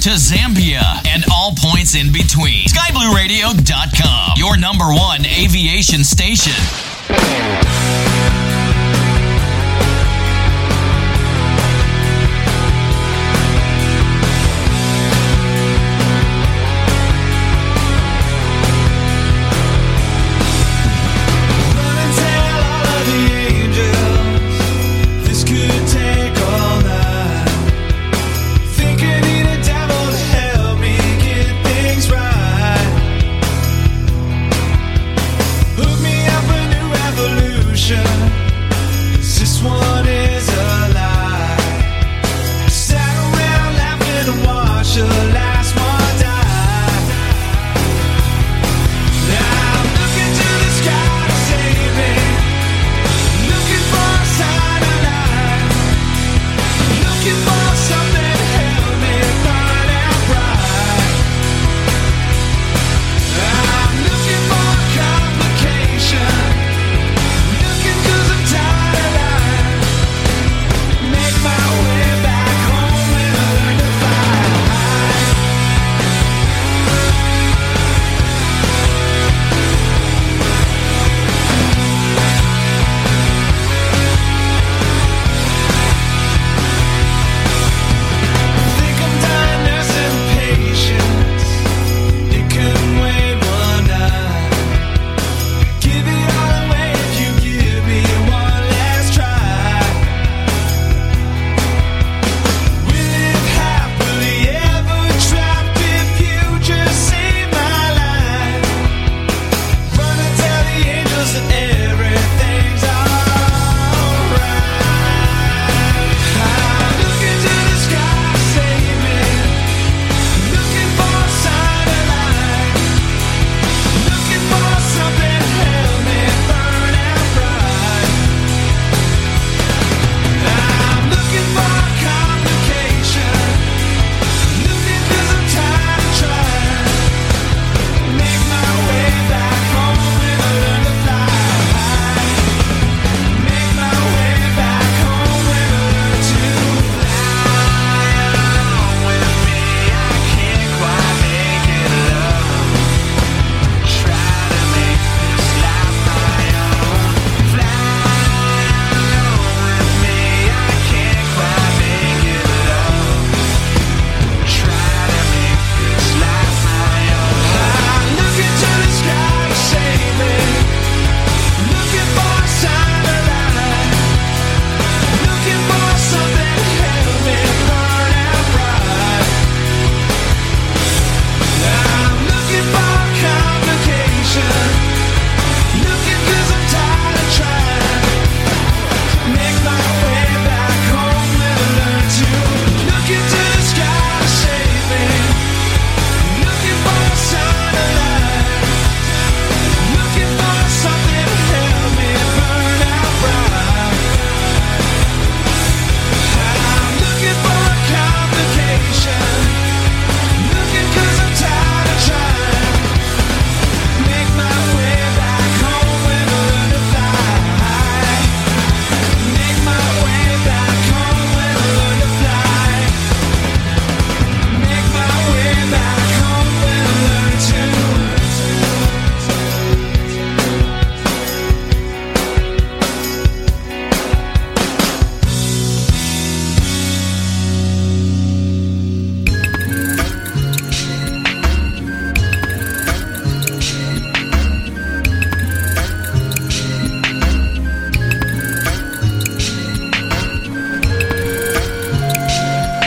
to 0.00 0.10
Zambia 0.10 1.06
and 1.06 1.24
all 1.30 1.52
points 1.54 1.94
in 1.94 2.10
between. 2.10 2.66
SkyBlueRadio.com, 2.68 4.32
your 4.36 4.56
number 4.56 4.86
one 4.86 5.26
aviation 5.26 6.04
station. 6.04 6.54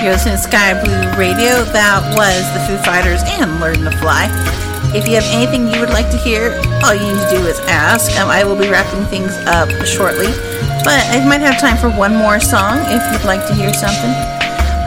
You're 0.03 0.19
Sky 0.19 0.75
Blue 0.83 1.15
Radio. 1.15 1.63
That 1.71 2.03
was 2.19 2.43
the 2.51 2.59
Foo 2.67 2.75
Fighters 2.83 3.23
and 3.23 3.61
Learn 3.63 3.87
to 3.87 3.91
Fly. 4.03 4.27
If 4.91 5.07
you 5.07 5.15
have 5.15 5.23
anything 5.31 5.71
you 5.71 5.79
would 5.79 5.95
like 5.95 6.11
to 6.11 6.17
hear, 6.17 6.59
all 6.83 6.91
you 6.91 7.07
need 7.07 7.23
to 7.23 7.39
do 7.39 7.47
is 7.47 7.57
ask. 7.71 8.11
Um, 8.19 8.27
I 8.27 8.43
will 8.43 8.59
be 8.59 8.67
wrapping 8.67 9.05
things 9.07 9.31
up 9.47 9.71
shortly, 9.87 10.27
but 10.83 10.99
I 11.07 11.23
might 11.23 11.39
have 11.39 11.55
time 11.55 11.77
for 11.79 11.87
one 11.87 12.13
more 12.19 12.41
song 12.41 12.83
if 12.91 12.99
you'd 13.15 13.23
like 13.23 13.47
to 13.47 13.55
hear 13.55 13.71
something. 13.71 14.11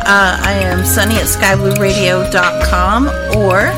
Uh, 0.04 0.36
I 0.36 0.52
am 0.68 0.84
Sunny 0.84 1.16
at 1.16 1.32
skyblueradio.com, 1.32 3.08
or 3.40 3.72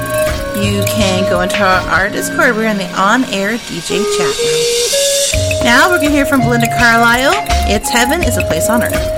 you 0.58 0.82
can 0.90 1.22
go 1.30 1.42
into 1.42 1.62
our, 1.62 1.86
our 1.86 2.10
Discord. 2.10 2.56
We're 2.58 2.66
in 2.66 2.78
the 2.78 2.90
on-air 2.98 3.62
DJ 3.70 4.02
chat 4.18 4.34
room. 4.42 5.62
Now 5.62 5.86
we're 5.86 6.02
going 6.02 6.10
to 6.10 6.16
hear 6.18 6.26
from 6.26 6.40
Belinda 6.40 6.66
Carlisle. 6.66 7.30
It's 7.70 7.88
Heaven 7.88 8.24
is 8.26 8.38
a 8.38 8.42
Place 8.42 8.68
on 8.68 8.82
Earth. 8.82 9.17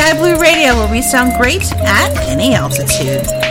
Sky 0.00 0.16
Blue 0.16 0.40
Radio, 0.40 0.76
where 0.76 0.90
we 0.90 1.02
sound 1.02 1.36
great 1.36 1.70
at 1.72 2.16
any 2.26 2.54
altitude. 2.54 3.49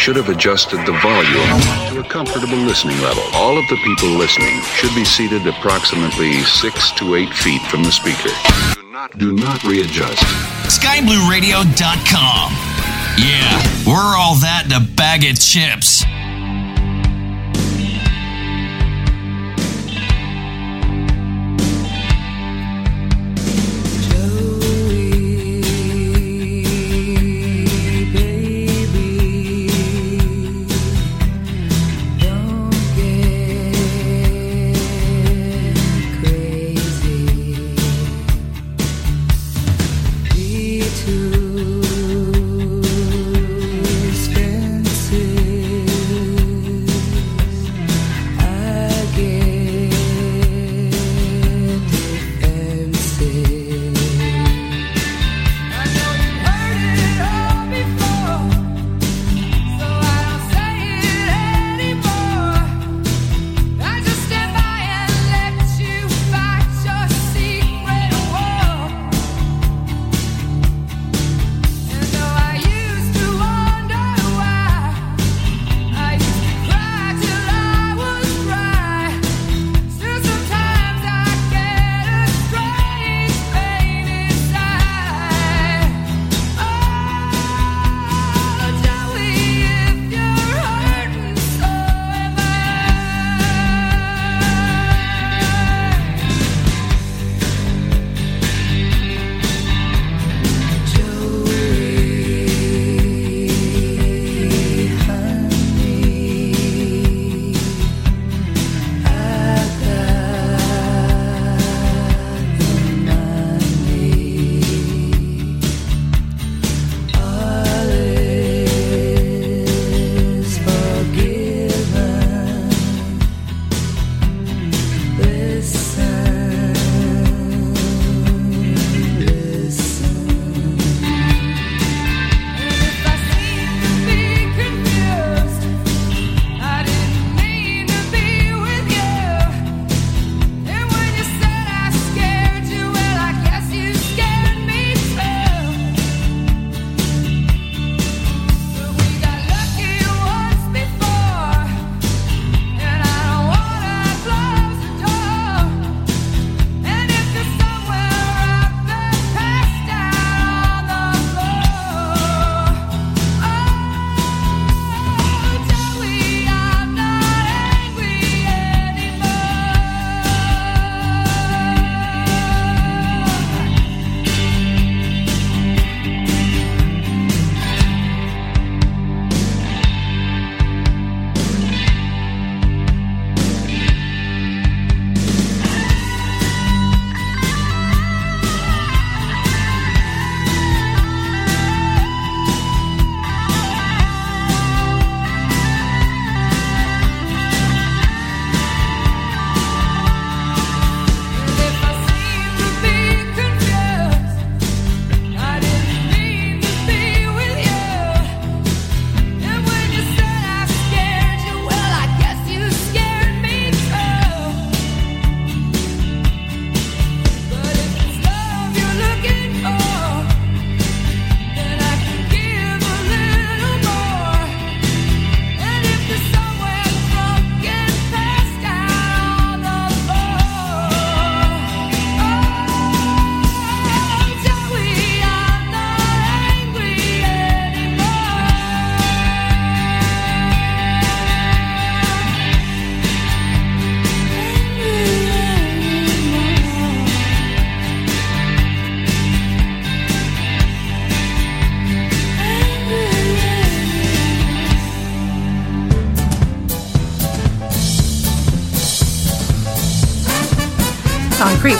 should 0.03 0.17
have 0.17 0.27
adjusted 0.27 0.75
the 0.85 0.91
volume 1.01 1.61
to 1.87 2.01
a 2.01 2.03
comfortable 2.03 2.57
listening 2.57 2.99
level. 2.99 3.23
All 3.35 3.57
of 3.57 3.65
the 3.69 3.77
people 3.77 4.09
listening 4.09 4.59
should 4.75 4.93
be 4.93 5.05
seated 5.05 5.47
approximately 5.47 6.41
six 6.43 6.91
to 6.99 7.15
eight 7.15 7.33
feet 7.33 7.61
from 7.71 7.83
the 7.83 7.91
speaker. 7.91 8.27
Do 8.75 8.83
not, 8.91 9.17
do 9.17 9.31
not 9.31 9.63
readjust. 9.63 10.21
SkyBlueRadio.com. 10.67 12.51
Yeah, 13.15 13.63
we're 13.87 14.17
all 14.17 14.35
that 14.41 14.63
in 14.65 14.73
a 14.73 14.81
bag 14.81 15.23
of 15.23 15.39
chips. 15.39 15.92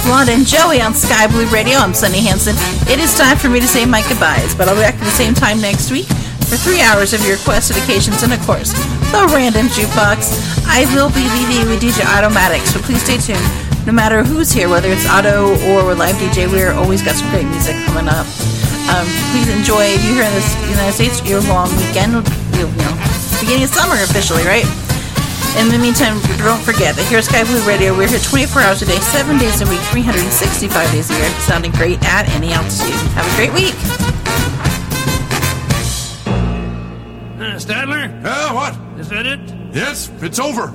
Blonde 0.03 0.29
and 0.29 0.45
Joey 0.45 0.81
on 0.81 0.93
Sky 0.93 1.27
Blue 1.27 1.47
Radio. 1.47 1.79
I'm 1.79 1.93
Sunny 1.93 2.19
Hansen. 2.19 2.55
It 2.91 2.99
is 2.99 3.15
time 3.15 3.37
for 3.37 3.47
me 3.47 3.59
to 3.63 3.67
say 3.67 3.85
my 3.85 4.03
goodbyes, 4.11 4.53
but 4.53 4.67
I'll 4.67 4.75
be 4.75 4.83
back 4.83 4.95
at 4.95 5.07
the 5.07 5.15
same 5.15 5.33
time 5.33 5.61
next 5.61 5.91
week 5.91 6.07
for 6.51 6.59
three 6.59 6.81
hours 6.83 7.13
of 7.13 7.23
your 7.23 7.39
requested 7.39 7.79
occasions 7.79 8.21
and, 8.21 8.35
of 8.35 8.39
course, 8.43 8.75
the 9.15 9.23
random 9.31 9.71
jukebox. 9.71 10.67
I 10.67 10.83
will 10.91 11.07
be 11.15 11.23
leaving 11.23 11.71
with 11.71 11.79
DJ 11.79 12.03
Automatic, 12.03 12.67
so 12.67 12.83
please 12.83 12.99
stay 12.99 13.15
tuned. 13.15 13.47
No 13.87 13.93
matter 13.95 14.23
who's 14.23 14.51
here, 14.51 14.67
whether 14.67 14.91
it's 14.91 15.07
Auto 15.07 15.55
or 15.71 15.95
live 15.95 16.15
DJ, 16.19 16.51
we're 16.51 16.73
always 16.75 17.01
got 17.01 17.15
some 17.15 17.29
great 17.31 17.47
music 17.47 17.75
coming 17.87 18.11
up. 18.11 18.27
Um, 18.91 19.07
please 19.31 19.47
enjoy. 19.47 19.87
If 19.87 20.03
you're 20.03 20.19
here 20.19 20.27
in 20.27 20.35
the 20.35 20.75
United 20.75 20.99
States, 20.99 21.23
your 21.23 21.39
long 21.47 21.71
weekend, 21.79 22.11
you 22.59 22.67
know, 22.67 22.91
beginning 23.39 23.63
of 23.63 23.71
summer 23.71 23.95
officially, 24.03 24.43
right? 24.43 24.67
In 25.55 25.69
the 25.69 25.77
meantime, 25.77 26.19
don't 26.39 26.61
forget 26.61 26.95
that 26.95 27.05
here 27.09 27.19
at 27.19 27.25
Sky 27.25 27.43
Blue 27.43 27.61
Radio, 27.67 27.95
we're 27.95 28.07
here 28.07 28.17
24 28.17 28.61
hours 28.63 28.81
a 28.81 28.85
day, 28.85 28.97
7 28.97 29.37
days 29.37 29.61
a 29.61 29.69
week, 29.69 29.79
365 29.93 30.91
days 30.91 31.11
a 31.11 31.13
year, 31.13 31.29
sounding 31.41 31.71
great 31.71 32.03
at 32.03 32.27
any 32.29 32.51
altitude. 32.51 32.95
Have 33.13 33.27
a 33.31 33.35
great 33.37 33.53
week. 33.53 33.75
Uh, 37.37 37.57
Statler? 37.59 38.09
Yeah, 38.23 38.53
what? 38.53 38.73
Is 38.99 39.09
that 39.09 39.27
it? 39.27 39.39
Yes, 39.71 40.09
it's 40.21 40.39
over. 40.39 40.73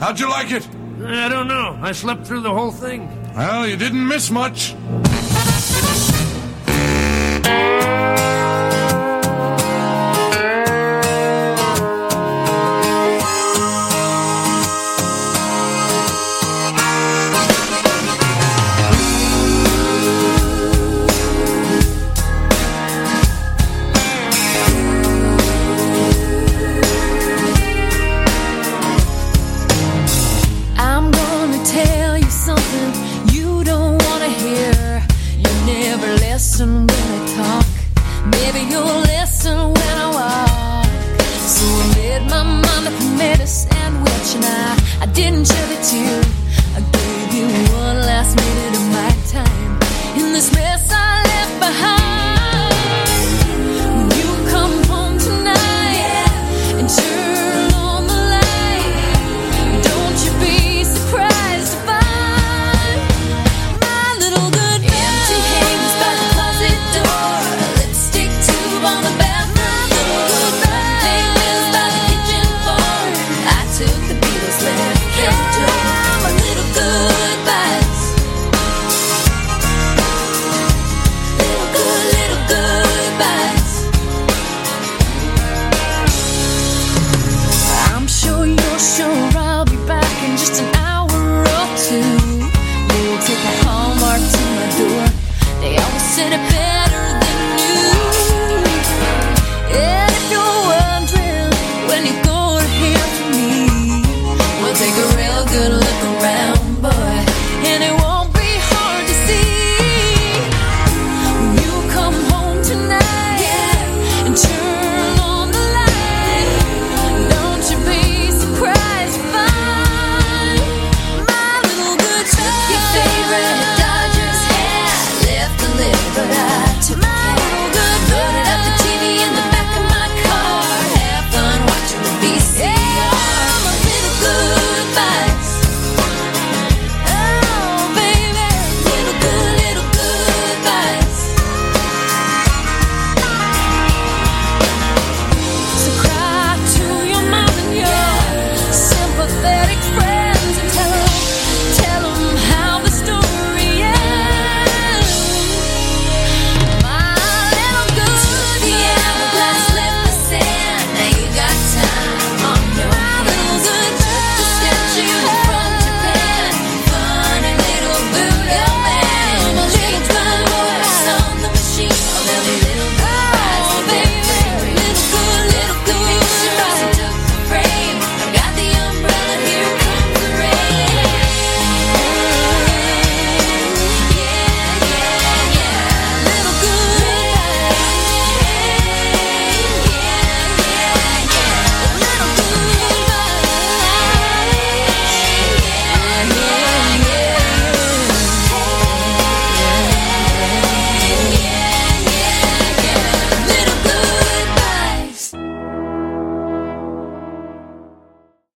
How'd 0.00 0.18
you 0.18 0.30
like 0.30 0.50
it? 0.50 0.66
I 1.04 1.28
don't 1.28 1.46
know. 1.46 1.78
I 1.82 1.92
slept 1.92 2.26
through 2.26 2.40
the 2.40 2.54
whole 2.54 2.72
thing. 2.72 3.10
Well, 3.34 3.66
you 3.66 3.76
didn't 3.76 4.08
miss 4.08 4.30
much. 4.30 4.74